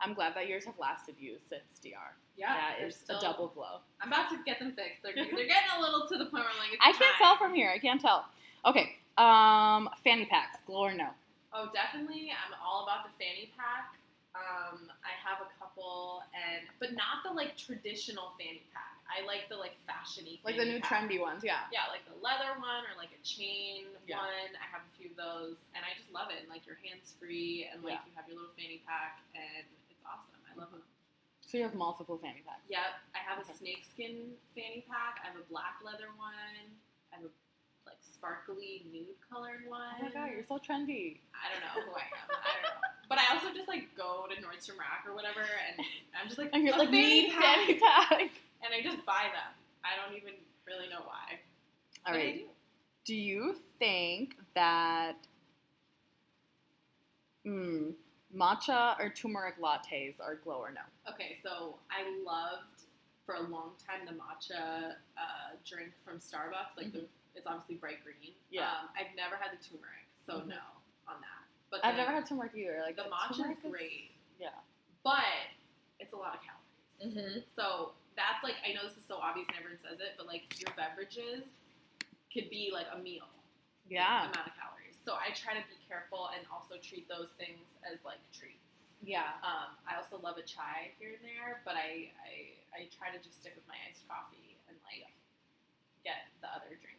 I'm 0.00 0.14
glad 0.14 0.34
that 0.36 0.46
yours 0.46 0.64
have 0.64 0.78
lasted 0.78 1.16
you 1.18 1.38
since 1.48 1.62
DR. 1.82 2.14
Yeah, 2.36 2.54
that 2.54 2.76
they're 2.78 2.90
still- 2.90 3.18
a 3.18 3.20
double 3.20 3.48
glow. 3.48 3.80
I'm 4.00 4.08
about 4.12 4.30
to 4.30 4.38
get 4.46 4.58
them 4.60 4.72
fixed. 4.72 5.02
They're, 5.02 5.12
they're 5.14 5.24
getting 5.30 5.70
a 5.76 5.80
little 5.80 6.06
to 6.08 6.16
the 6.16 6.24
point 6.26 6.44
where 6.44 6.52
I'm 6.52 6.58
like, 6.58 6.72
it's 6.74 6.80
I 6.82 6.92
can't 6.92 6.98
time. 7.16 7.18
tell 7.18 7.36
from 7.36 7.52
here. 7.54 7.68
I 7.70 7.78
can't 7.78 8.00
tell. 8.00 8.26
Okay, 8.66 8.96
um, 9.16 9.88
fanny 10.04 10.26
packs, 10.26 10.58
glow 10.66 10.90
or 10.90 10.94
no? 10.94 11.08
Oh, 11.52 11.70
definitely. 11.72 12.30
I'm 12.34 12.52
all 12.60 12.84
about 12.84 13.06
the 13.08 13.12
fanny 13.16 13.50
pack. 13.56 13.96
Um, 14.36 14.92
I 15.02 15.16
have 15.24 15.40
a 15.42 15.48
couple, 15.58 16.22
and 16.36 16.68
but 16.78 16.92
not 16.92 17.24
the 17.24 17.32
like 17.32 17.56
traditional 17.56 18.36
fanny 18.38 18.62
pack. 18.76 18.92
I 19.08 19.24
like 19.24 19.48
the 19.48 19.56
like 19.56 19.74
fashiony, 19.88 20.36
Like 20.44 20.60
the 20.60 20.68
new 20.68 20.78
pack. 20.84 21.08
trendy 21.08 21.16
ones, 21.16 21.40
yeah. 21.40 21.64
Yeah, 21.72 21.88
like 21.88 22.04
the 22.04 22.14
leather 22.20 22.52
one 22.60 22.84
or 22.84 22.92
like 23.00 23.08
a 23.16 23.22
chain 23.24 23.88
Yeah. 24.04 24.20
one. 24.20 24.52
I 24.60 24.66
have 24.68 24.84
a 24.84 24.92
few 25.00 25.08
of 25.10 25.16
those, 25.16 25.56
and 25.72 25.80
I 25.82 25.96
just 25.96 26.12
love 26.12 26.28
it. 26.28 26.44
And 26.44 26.52
like 26.52 26.68
your 26.68 26.76
hands 26.84 27.16
free, 27.16 27.66
and 27.72 27.80
like 27.80 27.98
Yeah. 27.98 28.04
you 28.04 28.12
have 28.20 28.28
your 28.28 28.36
little 28.36 28.52
fanny 28.54 28.84
pack, 28.84 29.24
and 29.32 29.64
it's 29.88 30.04
awesome. 30.04 30.36
I 30.44 30.52
love 30.60 30.70
them. 30.70 30.84
So 31.48 31.56
you 31.56 31.64
have 31.64 31.72
multiple 31.74 32.20
fanny 32.20 32.44
packs. 32.44 32.68
Yep, 32.68 32.92
I 33.16 33.20
have 33.24 33.40
a 33.40 33.46
snakeskin 33.48 34.36
fanny 34.52 34.84
pack. 34.84 35.24
I 35.24 35.32
have 35.32 35.40
a 35.40 35.46
black 35.48 35.80
leather 35.80 36.12
one. 36.20 36.68
I 37.08 37.16
have 37.16 37.24
a 37.24 37.32
like 37.88 37.98
sparkly 38.04 38.84
nude 38.92 39.16
colored 39.32 39.64
one. 39.66 39.80
Oh 40.00 40.04
my 40.04 40.12
god, 40.12 40.30
you're 40.32 40.44
so 40.44 40.60
trendy. 40.60 41.18
I 41.32 41.48
don't 41.48 41.64
know 41.64 41.74
who 41.88 41.92
I 41.96 42.04
am. 42.12 42.28
I 42.28 42.52
don't 42.52 42.64
know. 42.68 42.78
But 43.08 43.16
I 43.18 43.32
also 43.34 43.48
just 43.56 43.68
like 43.68 43.88
go 43.96 44.28
to 44.28 44.36
Nordstrom 44.44 44.76
Rack 44.78 45.08
or 45.08 45.14
whatever, 45.16 45.40
and 45.40 45.80
I'm 46.12 46.28
just 46.28 46.36
like, 46.38 46.50
And 46.52 46.62
you're 46.64 46.76
like, 46.76 46.90
need 46.90 47.32
pack, 47.32 47.56
fanny 47.64 47.80
pack. 47.80 48.30
and 48.60 48.70
I 48.76 48.82
just 48.84 49.00
buy 49.06 49.32
them. 49.32 49.52
I 49.80 49.96
don't 49.96 50.14
even 50.16 50.34
really 50.66 50.88
know 50.92 51.00
why. 51.08 51.40
All 52.06 52.12
But 52.12 52.18
right. 52.20 52.34
do. 52.44 52.44
Do 53.06 53.14
you 53.14 53.56
think 53.78 54.36
that 54.54 55.16
mm, 57.46 57.92
matcha 58.36 58.98
or 59.00 59.08
turmeric 59.10 59.60
lattes 59.60 60.20
are 60.20 60.34
glow 60.36 60.58
or 60.58 60.70
no? 60.70 60.82
Okay, 61.10 61.38
so 61.42 61.76
I 61.90 62.04
loved 62.24 62.82
for 63.24 63.34
a 63.36 63.40
long 63.42 63.70
time 63.86 64.06
the 64.06 64.12
matcha 64.12 64.92
uh, 65.16 65.56
drink 65.66 65.92
from 66.04 66.18
Starbucks. 66.18 66.76
Like 66.76 66.92
the, 66.92 67.04
it's 67.38 67.46
obviously 67.46 67.76
bright 67.78 68.02
green. 68.02 68.34
Yeah. 68.50 68.66
Um, 68.68 68.90
I've 68.98 69.14
never 69.14 69.38
had 69.38 69.54
the 69.54 69.62
turmeric, 69.62 70.04
so 70.26 70.42
Mhm. 70.42 70.58
no 70.58 70.64
on 71.06 71.20
that. 71.22 71.42
But 71.70 71.84
I've 71.84 71.94
never 71.96 72.10
had 72.10 72.26
turmeric 72.26 72.52
either. 72.54 72.82
Like 72.82 72.96
the 72.96 73.04
matcha 73.06 73.50
is 73.52 73.58
great, 73.62 74.10
Yeah. 74.38 74.58
but 75.04 75.22
it's 76.00 76.12
a 76.12 76.16
lot 76.16 76.34
of 76.34 76.42
calories. 76.42 77.14
Mm-hmm. 77.14 77.48
So 77.54 77.94
that's 78.16 78.42
like 78.42 78.56
I 78.66 78.72
know 78.74 78.82
this 78.86 78.96
is 78.98 79.06
so 79.06 79.16
obvious 79.22 79.46
and 79.48 79.56
everyone 79.56 79.78
says 79.80 80.00
it, 80.00 80.14
but 80.18 80.26
like 80.26 80.58
your 80.60 80.74
beverages 80.74 81.46
could 82.34 82.50
be 82.50 82.70
like 82.72 82.86
a 82.92 82.98
meal. 82.98 83.28
Yeah. 83.86 84.28
Amount 84.28 84.48
of 84.48 84.54
calories. 84.58 84.96
So 85.04 85.14
I 85.14 85.30
try 85.32 85.54
to 85.54 85.64
be 85.68 85.76
careful 85.88 86.28
and 86.36 86.44
also 86.52 86.76
treat 86.76 87.08
those 87.08 87.30
things 87.38 87.64
as 87.86 88.04
like 88.04 88.20
treats. 88.32 88.58
Yeah. 89.00 89.38
Um, 89.46 89.78
I 89.86 89.94
also 89.96 90.18
love 90.18 90.36
a 90.36 90.42
chai 90.42 90.90
here 90.98 91.14
and 91.14 91.24
there, 91.24 91.62
but 91.64 91.76
I, 91.76 92.10
I 92.20 92.32
I 92.74 92.88
try 92.92 93.08
to 93.14 93.18
just 93.22 93.38
stick 93.40 93.54
with 93.56 93.66
my 93.68 93.76
iced 93.88 94.04
coffee 94.08 94.58
and 94.68 94.76
like 94.84 95.08
get 96.04 96.28
the 96.42 96.48
other 96.52 96.76
I'm 96.76 96.97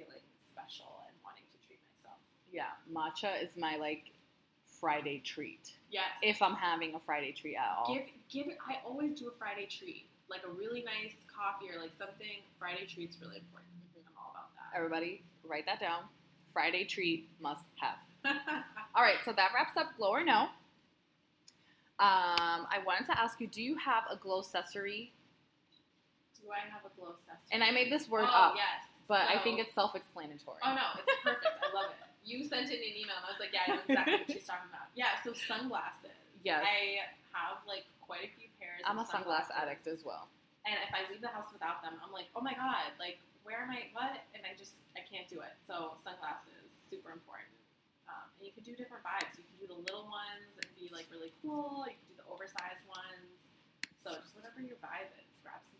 feeling 0.00 0.24
special 0.48 1.04
and 1.08 1.16
wanting 1.24 1.44
to 1.52 1.58
treat 1.66 1.80
myself. 1.92 2.18
Yeah. 2.52 2.72
Matcha 2.88 3.42
is 3.42 3.50
my 3.56 3.76
like 3.76 4.12
Friday 4.80 5.20
treat. 5.24 5.72
Yes. 5.90 6.08
If 6.22 6.40
I'm 6.40 6.54
having 6.54 6.94
a 6.94 7.00
Friday 7.00 7.32
treat 7.32 7.56
at 7.56 7.68
all. 7.76 7.92
give 7.92 8.04
give 8.28 8.46
it 8.48 8.58
I 8.66 8.78
always 8.86 9.18
do 9.18 9.28
a 9.28 9.34
Friday 9.38 9.66
treat. 9.66 10.06
Like 10.28 10.42
a 10.46 10.50
really 10.50 10.84
nice 10.84 11.16
coffee 11.26 11.70
or 11.74 11.80
like 11.80 11.92
something. 11.98 12.40
Friday 12.58 12.86
treat's 12.86 13.16
really 13.20 13.36
important. 13.36 13.70
I'm 13.96 14.14
all 14.16 14.32
about 14.32 14.54
that. 14.54 14.76
Everybody, 14.76 15.22
write 15.44 15.66
that 15.66 15.80
down. 15.80 16.04
Friday 16.52 16.84
treat 16.84 17.28
must 17.40 17.64
have. 17.76 17.98
All 18.94 19.02
right, 19.02 19.18
so 19.24 19.32
that 19.32 19.50
wraps 19.54 19.76
up 19.76 19.96
glow 19.96 20.10
or 20.10 20.24
no. 20.24 20.48
Um, 22.00 22.66
I 22.68 22.80
wanted 22.84 23.06
to 23.06 23.18
ask 23.18 23.40
you, 23.40 23.46
do 23.46 23.62
you 23.62 23.76
have 23.76 24.02
a 24.10 24.16
glow 24.16 24.40
accessory? 24.40 25.12
do 26.40 26.48
I 26.50 26.64
have 26.72 26.82
a 26.84 26.92
glow 26.96 27.12
accessory? 27.14 27.52
And 27.52 27.62
I 27.62 27.70
made 27.70 27.92
this 27.92 28.08
word 28.08 28.26
oh, 28.26 28.50
up, 28.50 28.54
yes. 28.56 28.89
But 29.10 29.26
I 29.26 29.42
think 29.42 29.58
it's 29.58 29.74
self-explanatory. 29.74 30.62
Oh 30.62 30.70
no, 30.78 30.86
it's 31.02 31.10
perfect. 31.26 31.50
I 31.58 31.74
love 31.74 31.90
it. 31.90 31.98
You 32.22 32.46
sent 32.46 32.70
in 32.70 32.78
an 32.78 32.94
email 32.94 33.18
and 33.18 33.26
I 33.26 33.30
was 33.34 33.42
like, 33.42 33.50
yeah, 33.50 33.66
I 33.66 33.74
know 33.74 33.82
exactly 33.82 34.22
what 34.22 34.30
she's 34.30 34.46
talking 34.46 34.70
about. 34.70 34.86
Yeah, 34.94 35.18
so 35.26 35.34
sunglasses. 35.34 36.14
Yes. 36.46 36.62
I 36.62 37.10
have 37.34 37.58
like 37.66 37.90
quite 38.06 38.22
a 38.22 38.30
few 38.38 38.46
pairs. 38.62 38.86
I'm 38.86 39.02
a 39.02 39.06
sunglass 39.08 39.50
sunglasses. 39.50 39.58
addict 39.58 39.84
as 39.90 40.06
well. 40.06 40.30
And 40.62 40.78
if 40.78 40.94
I 40.94 41.10
leave 41.10 41.18
the 41.18 41.32
house 41.34 41.50
without 41.50 41.82
them, 41.82 41.98
I'm 41.98 42.14
like, 42.14 42.30
oh 42.38 42.44
my 42.44 42.54
god, 42.54 42.94
like 43.02 43.18
where 43.42 43.66
am 43.66 43.74
I? 43.74 43.90
What? 43.90 44.14
And 44.38 44.46
I 44.46 44.54
just 44.54 44.78
I 44.94 45.02
can't 45.02 45.26
do 45.26 45.42
it. 45.42 45.58
So 45.66 45.98
sunglasses 46.06 46.70
super 46.86 47.10
important. 47.10 47.50
Um, 48.06 48.30
and 48.38 48.46
you 48.46 48.54
could 48.54 48.62
do 48.62 48.78
different 48.78 49.02
vibes. 49.02 49.34
You 49.34 49.42
can 49.42 49.58
do 49.58 49.66
the 49.74 49.80
little 49.90 50.06
ones 50.06 50.54
and 50.54 50.70
be 50.78 50.86
like 50.94 51.10
really 51.10 51.34
cool. 51.42 51.82
You 51.90 51.98
can 51.98 52.06
do 52.14 52.16
the 52.22 52.26
oversized 52.30 52.86
ones. 52.86 53.42
So 54.06 54.14
just 54.22 54.38
whatever 54.38 54.62
your 54.62 54.78
vibe 54.78 55.10
is, 55.18 55.34
grab 55.42 55.58
some. 55.66 55.79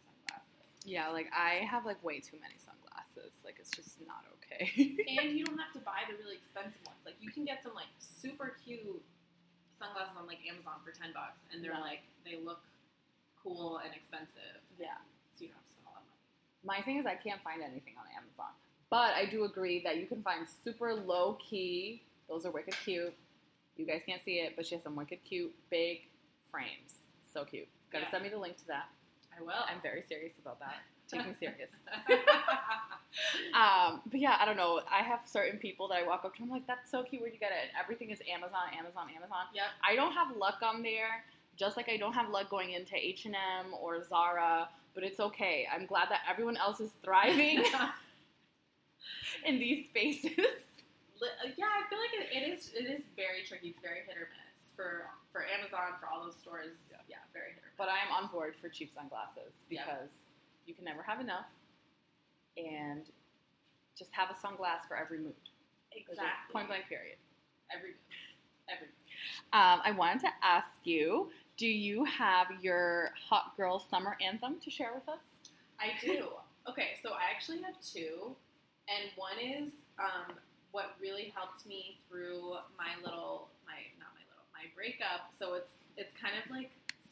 Yeah, 0.84 1.08
like 1.10 1.28
I 1.36 1.64
have 1.66 1.84
like 1.84 2.02
way 2.02 2.20
too 2.20 2.38
many 2.40 2.56
sunglasses. 2.56 3.36
Like 3.44 3.56
it's 3.60 3.70
just 3.70 4.00
not 4.06 4.24
okay. 4.40 4.72
and 5.20 5.36
you 5.36 5.44
don't 5.44 5.58
have 5.58 5.72
to 5.74 5.82
buy 5.84 6.08
the 6.08 6.16
really 6.16 6.36
expensive 6.36 6.80
ones. 6.86 7.00
Like 7.04 7.16
you 7.20 7.30
can 7.30 7.44
get 7.44 7.62
some 7.62 7.74
like 7.74 7.90
super 8.00 8.56
cute 8.64 9.02
sunglasses 9.78 10.16
on 10.18 10.26
like 10.26 10.38
Amazon 10.48 10.80
for 10.84 10.90
ten 10.92 11.12
bucks, 11.12 11.40
and 11.52 11.62
they're 11.62 11.72
Yeah. 11.76 11.80
like 11.84 12.02
they 12.24 12.38
look 12.42 12.60
cool 13.42 13.78
and 13.84 13.92
expensive. 13.94 14.60
Yeah. 14.78 14.96
So 15.36 15.44
you 15.44 15.52
don't 15.52 15.56
have 15.60 15.68
to 15.68 15.72
spend 15.76 15.86
a 15.86 15.92
lot 15.92 16.00
of 16.04 16.08
money. 16.08 16.24
My 16.64 16.80
thing 16.84 16.96
is 17.00 17.04
I 17.06 17.16
can't 17.16 17.40
find 17.44 17.60
anything 17.62 17.94
on 18.00 18.04
Amazon. 18.16 18.52
But 18.88 19.14
I 19.14 19.24
do 19.30 19.44
agree 19.44 19.80
that 19.84 19.98
you 19.98 20.06
can 20.06 20.22
find 20.22 20.46
super 20.64 20.94
low 20.94 21.38
key. 21.38 22.02
Those 22.28 22.44
are 22.44 22.50
wicked 22.50 22.74
cute. 22.84 23.14
You 23.76 23.86
guys 23.86 24.02
can't 24.04 24.20
see 24.24 24.40
it, 24.40 24.56
but 24.56 24.66
she 24.66 24.74
has 24.74 24.82
some 24.84 24.96
wicked 24.96 25.20
cute 25.24 25.54
big 25.70 26.08
frames. 26.50 26.98
So 27.32 27.44
cute. 27.44 27.68
Gotta 27.92 28.04
Yeah. 28.06 28.10
send 28.10 28.24
me 28.24 28.30
the 28.30 28.38
link 28.38 28.56
to 28.58 28.66
that. 28.66 28.88
I 29.36 29.42
will. 29.42 29.64
I'm 29.68 29.80
very 29.82 30.02
serious 30.08 30.34
about 30.40 30.58
that. 30.60 30.76
Take 31.08 31.26
me 31.26 31.34
serious. 31.38 31.70
Um, 33.54 34.00
but 34.06 34.20
yeah, 34.20 34.36
I 34.38 34.44
don't 34.44 34.56
know. 34.56 34.80
I 34.90 35.02
have 35.02 35.20
certain 35.26 35.58
people 35.58 35.88
that 35.88 35.98
I 35.98 36.06
walk 36.06 36.24
up 36.24 36.36
to. 36.36 36.42
I'm 36.42 36.48
like, 36.50 36.66
that's 36.66 36.90
so 36.90 37.02
cute. 37.02 37.20
Where'd 37.20 37.34
you 37.34 37.40
get 37.40 37.50
it? 37.50 37.70
Everything 37.78 38.10
is 38.10 38.18
Amazon, 38.32 38.70
Amazon, 38.78 39.08
Amazon. 39.14 39.50
yep. 39.52 39.66
I 39.82 39.96
don't 39.96 40.12
have 40.12 40.36
luck 40.36 40.58
on 40.62 40.82
there. 40.82 41.24
Just 41.56 41.76
like 41.76 41.88
I 41.88 41.96
don't 41.96 42.12
have 42.12 42.30
luck 42.30 42.48
going 42.50 42.70
into 42.72 42.94
H 42.94 43.26
and 43.26 43.34
M 43.34 43.74
or 43.80 44.06
Zara. 44.08 44.68
But 44.94 45.04
it's 45.04 45.20
okay. 45.20 45.66
I'm 45.72 45.86
glad 45.86 46.08
that 46.10 46.20
everyone 46.30 46.56
else 46.56 46.80
is 46.80 46.90
thriving 47.04 47.64
in 49.44 49.58
these 49.58 49.86
spaces. 49.86 50.32
Uh, 50.38 51.50
yeah, 51.56 51.66
I 51.68 51.82
feel 51.90 51.98
like 51.98 52.14
it, 52.14 52.28
it 52.30 52.48
is. 52.56 52.70
It 52.74 52.86
is 52.86 53.02
very 53.16 53.42
tricky. 53.46 53.68
It's 53.68 53.82
very 53.82 54.06
hit 54.06 54.16
or 54.16 54.28
miss 54.30 54.70
for 54.74 55.10
for 55.32 55.44
Amazon 55.46 55.98
for 56.00 56.06
all 56.08 56.24
those 56.24 56.36
stores. 56.40 56.78
Yeah, 57.10 57.18
very 57.34 57.50
hit 57.52 57.58
or 57.58 57.66
miss. 57.66 57.76
But 57.76 57.88
I 57.90 57.98
am 58.06 58.10
on 58.14 58.30
board 58.30 58.54
for 58.60 58.68
cheap 58.70 58.94
sunglasses 58.94 59.52
Yeah. 59.68 59.82
because 59.84 60.10
you 60.66 60.74
can 60.74 60.84
never 60.84 61.02
have 61.02 61.18
enough, 61.20 61.46
and 62.56 63.02
just 63.98 64.10
have 64.12 64.30
a 64.30 64.34
sunglass 64.38 64.86
for 64.88 64.96
every 64.96 65.18
mood. 65.18 65.34
exactly. 65.92 66.52
Point 66.52 66.68
blank. 66.68 66.86
Period. 66.88 67.16
Every 67.74 67.94
every. 68.70 68.86
Um, 69.52 69.80
I 69.84 69.90
wanted 69.92 70.20
to 70.20 70.30
ask 70.42 70.68
you: 70.84 71.30
Do 71.58 71.66
you 71.66 72.04
have 72.04 72.46
your 72.62 73.10
hot 73.28 73.56
girl 73.56 73.84
summer 73.90 74.16
anthem 74.22 74.60
to 74.64 74.70
share 74.70 74.92
with 74.94 75.08
us? 75.08 75.18
I 75.80 75.92
do. 76.00 76.28
Okay, 76.68 76.98
so 77.02 77.10
I 77.10 77.30
actually 77.34 77.62
have 77.62 77.74
two, 77.80 78.36
and 78.88 79.10
one 79.16 79.38
is 79.40 79.72
um, 79.98 80.36
what 80.72 80.94
really 81.00 81.32
helped 81.34 81.66
me 81.66 81.98
through 82.08 82.54
my 82.78 82.94
little, 83.02 83.48
my 83.66 83.80
not 83.98 84.12
my 84.14 84.22
little, 84.30 84.46
my 84.54 84.68
breakup. 84.76 85.32
So 85.38 85.54
it's 85.54 85.72
it's 85.96 86.12
kind 86.20 86.34
of 86.42 86.48
like 86.50 86.70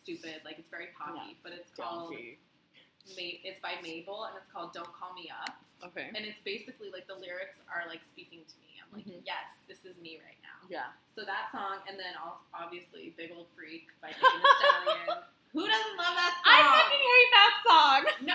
stupid, 0.09 0.41
like 0.45 0.59
it's 0.59 0.71
very 0.73 0.89
poppy, 0.97 1.37
but 1.45 1.53
it's 1.53 1.69
called 1.77 2.13
Ma- 2.13 3.41
it's 3.45 3.61
by 3.61 3.77
Mabel, 3.83 4.25
and 4.25 4.37
it's 4.37 4.49
called 4.53 4.73
"Don't 4.73 4.93
Call 4.93 5.13
Me 5.15 5.29
Up," 5.33 5.57
Okay. 5.85 6.09
and 6.15 6.25
it's 6.25 6.41
basically 6.45 6.89
like 6.91 7.07
the 7.07 7.15
lyrics 7.17 7.57
are 7.69 7.85
like 7.89 8.01
speaking 8.09 8.41
to 8.49 8.57
me. 8.65 8.81
I'm 8.81 8.89
like, 8.93 9.05
Mhm. 9.05 9.21
yes, 9.25 9.53
this 9.69 9.85
is 9.85 9.97
me 10.01 10.21
right 10.25 10.41
now. 10.43 10.65
Yeah. 10.69 10.93
So 11.15 11.25
that 11.25 11.53
song, 11.53 11.81
and 11.89 11.99
then 11.99 12.15
obviously 12.55 13.13
"Big 13.17 13.33
Ole 13.33 13.47
Freak" 13.57 13.89
by 14.01 14.09
Megan 14.09 14.41
Thee 14.41 14.49
Stallion. 14.61 15.25
Who 15.53 15.67
doesn't 15.67 15.97
love 15.97 16.15
that 16.17 16.35
song? 16.45 16.53
I 16.53 16.61
fucking 16.77 17.05
hate 17.13 17.33
that 17.33 17.55
song. 17.69 18.01
No. 18.29 18.35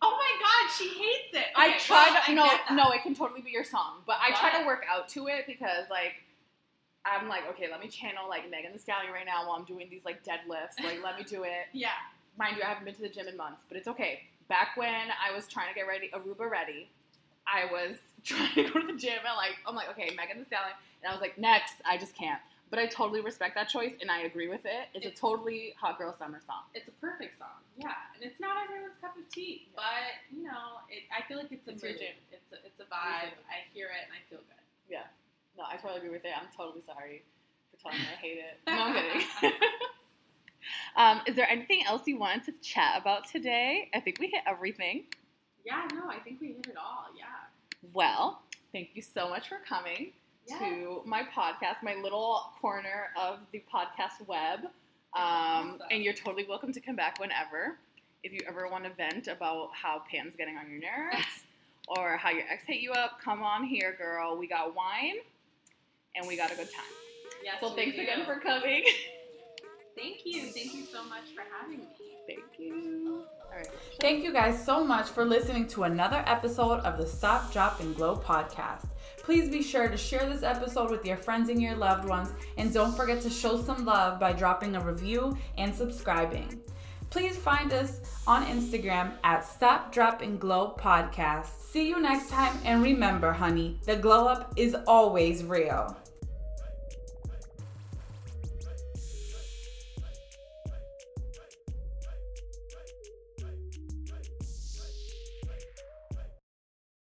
Oh 0.00 0.12
my 0.14 0.32
god, 0.38 0.72
she 0.78 0.88
hates 0.90 1.34
it. 1.34 1.46
I 1.56 1.76
try 1.78 2.10
well, 2.10 2.22
to 2.22 2.30
I 2.30 2.68
no 2.70 2.84
no, 2.84 2.90
it 2.92 3.02
can 3.02 3.16
totally 3.16 3.40
be 3.40 3.50
your 3.50 3.64
song, 3.64 4.02
but 4.06 4.16
I 4.20 4.30
try 4.30 4.60
to 4.60 4.64
work 4.64 4.86
out 4.88 5.08
to 5.10 5.26
it 5.26 5.44
because 5.48 5.90
like 5.90 6.22
I'm 7.04 7.28
like 7.28 7.48
okay, 7.50 7.70
let 7.70 7.80
me 7.80 7.88
channel 7.88 8.28
like 8.28 8.50
Megan 8.50 8.72
Thee 8.72 8.78
Stallion 8.78 9.12
right 9.12 9.26
now 9.26 9.46
while 9.46 9.56
I'm 9.56 9.64
doing 9.64 9.88
these 9.90 10.04
like 10.04 10.22
deadlifts. 10.24 10.82
Like 10.82 11.02
let 11.02 11.18
me 11.18 11.24
do 11.24 11.44
it. 11.44 11.66
Yeah. 11.72 11.90
Mind 12.38 12.56
you, 12.56 12.62
I 12.62 12.66
haven't 12.66 12.84
been 12.84 12.94
to 12.94 13.02
the 13.02 13.08
gym 13.08 13.26
in 13.26 13.36
months, 13.36 13.62
but 13.68 13.76
it's 13.76 13.88
okay. 13.88 14.20
Back 14.48 14.76
when 14.76 15.10
I 15.18 15.34
was 15.34 15.48
trying 15.48 15.68
to 15.68 15.74
get 15.74 15.88
ready, 15.88 16.08
Aruba 16.14 16.48
ready, 16.48 16.88
I 17.46 17.64
was 17.70 17.96
trying 18.24 18.54
to 18.54 18.62
go 18.70 18.80
to 18.80 18.86
the 18.86 18.98
gym 18.98 19.18
and 19.26 19.36
like 19.36 19.56
I'm 19.66 19.74
like 19.74 19.88
okay, 19.90 20.14
Megan 20.16 20.38
Thee 20.38 20.44
Stallion, 20.46 20.76
and 21.02 21.10
I 21.10 21.12
was 21.12 21.20
like 21.20 21.38
next, 21.38 21.74
I 21.86 21.96
just 21.98 22.14
can't. 22.14 22.40
But 22.70 22.78
I 22.78 22.84
totally 22.84 23.22
respect 23.22 23.54
that 23.56 23.70
choice 23.70 23.94
and 24.02 24.10
I 24.10 24.28
agree 24.28 24.46
with 24.46 24.66
it. 24.66 24.92
It's, 24.92 25.06
It's- 25.06 25.16
a 25.16 25.20
totally 25.20 25.72
hot 25.80 25.96
girl 25.96 26.14
summer 26.18 26.38
song. 26.46 26.68
It's 26.74 26.86
a 26.86 26.92
perfect 27.00 27.38
song. 27.38 27.56
Yeah, 27.80 27.96
and 28.14 28.20
it's 28.22 28.38
not 28.38 28.60
everyone's 28.68 29.00
cup 29.00 29.16
of 29.16 29.24
tea, 29.32 29.68
but 29.74 30.20
you 30.30 30.44
know, 30.44 30.84
it, 30.92 31.04
I 31.08 31.26
feel 31.26 31.38
like 31.38 31.48
it's 31.50 31.66
a 31.66 31.72
It's 31.72 31.82
your 31.82 31.92
mood. 31.92 32.00
jam. 32.00 32.16
It's 32.30 32.52
a, 32.52 32.56
it's 32.66 32.80
a 32.80 32.84
vibe. 32.92 33.32
It's 33.32 33.48
I 33.48 33.64
hear 33.72 33.86
it 33.88 34.04
and 34.04 34.12
I 34.12 34.20
feel 34.28 34.44
good. 34.44 35.00
No, 35.58 35.64
I 35.68 35.76
totally 35.76 35.98
agree 35.98 36.10
with 36.10 36.24
it. 36.24 36.30
I'm 36.40 36.46
totally 36.56 36.82
sorry 36.86 37.24
for 37.72 37.82
telling 37.82 37.98
you 37.98 38.04
I 38.12 38.20
hate 38.20 38.38
it. 38.38 38.60
No, 38.68 38.72
I'm 38.74 38.94
kidding. 39.40 39.52
um, 40.96 41.20
is 41.26 41.34
there 41.34 41.50
anything 41.50 41.82
else 41.84 42.02
you 42.06 42.16
wanted 42.16 42.44
to 42.44 42.52
chat 42.62 42.92
about 43.00 43.26
today? 43.28 43.90
I 43.92 43.98
think 43.98 44.20
we 44.20 44.28
hit 44.28 44.42
everything. 44.46 45.06
Yeah, 45.66 45.88
no, 45.92 46.08
I 46.08 46.18
think 46.20 46.40
we 46.40 46.48
hit 46.48 46.68
it 46.68 46.76
all. 46.76 47.06
Yeah. 47.18 47.24
Well, 47.92 48.42
thank 48.72 48.90
you 48.94 49.02
so 49.02 49.28
much 49.28 49.48
for 49.48 49.58
coming 49.68 50.12
Yes. 50.46 50.60
to 50.60 51.02
my 51.04 51.24
podcast, 51.24 51.82
my 51.82 51.94
little 51.96 52.52
corner 52.60 53.08
of 53.20 53.40
the 53.52 53.62
podcast 53.72 54.26
web. 54.28 54.60
Um, 54.64 54.70
awesome. 55.14 55.78
And 55.90 56.04
you're 56.04 56.14
totally 56.14 56.46
welcome 56.48 56.72
to 56.72 56.80
come 56.80 56.94
back 56.94 57.18
whenever. 57.18 57.78
If 58.22 58.32
you 58.32 58.40
ever 58.48 58.68
want 58.68 58.84
to 58.84 58.90
vent 58.90 59.26
about 59.26 59.70
how 59.74 60.02
Pam's 60.10 60.36
getting 60.36 60.56
on 60.56 60.70
your 60.70 60.80
nerves 60.80 61.26
or 61.88 62.16
how 62.16 62.30
your 62.30 62.44
ex 62.48 62.62
hit 62.64 62.80
you 62.80 62.92
up, 62.92 63.20
come 63.20 63.42
on 63.42 63.64
here, 63.64 63.94
girl. 63.98 64.38
We 64.38 64.46
got 64.46 64.74
wine 64.74 65.16
and 66.18 66.26
we 66.26 66.36
got 66.36 66.52
a 66.52 66.56
good 66.56 66.70
time. 66.72 66.84
Yes. 67.42 67.60
So 67.60 67.70
thanks 67.70 67.96
do. 67.96 68.02
again 68.02 68.24
for 68.24 68.40
coming. 68.40 68.84
Thank 69.96 70.20
you. 70.24 70.42
Thank 70.52 70.74
you 70.74 70.84
so 70.84 71.02
much 71.04 71.24
for 71.34 71.42
having 71.58 71.78
me. 71.78 71.86
Thank 72.28 72.58
you. 72.58 73.24
All 73.50 73.56
right. 73.56 73.66
Thank 74.00 74.22
you 74.22 74.32
guys 74.32 74.62
so 74.64 74.84
much 74.84 75.08
for 75.08 75.24
listening 75.24 75.66
to 75.68 75.84
another 75.84 76.22
episode 76.26 76.80
of 76.80 76.98
the 76.98 77.06
Stop, 77.06 77.52
Drop, 77.52 77.80
and 77.80 77.96
Glow 77.96 78.14
podcast. 78.14 78.86
Please 79.24 79.48
be 79.48 79.62
sure 79.62 79.88
to 79.88 79.96
share 79.96 80.28
this 80.28 80.44
episode 80.44 80.90
with 80.90 81.04
your 81.04 81.16
friends 81.16 81.48
and 81.48 81.60
your 81.60 81.74
loved 81.74 82.08
ones, 82.08 82.30
and 82.58 82.72
don't 82.72 82.94
forget 82.94 83.20
to 83.22 83.30
show 83.30 83.60
some 83.60 83.84
love 83.84 84.20
by 84.20 84.32
dropping 84.32 84.76
a 84.76 84.80
review 84.80 85.36
and 85.56 85.74
subscribing. 85.74 86.60
Please 87.10 87.36
find 87.36 87.72
us 87.72 88.00
on 88.26 88.44
Instagram 88.44 89.12
at 89.24 89.44
Stop 89.44 89.92
Drop 89.92 90.20
and 90.22 90.38
Glow 90.38 90.76
Podcast. 90.78 91.46
See 91.62 91.88
you 91.88 92.00
next 92.00 92.30
time, 92.30 92.56
and 92.64 92.82
remember, 92.82 93.32
honey, 93.32 93.80
the 93.84 93.96
glow 93.96 94.28
up 94.28 94.52
is 94.56 94.76
always 94.86 95.42
real. 95.42 95.96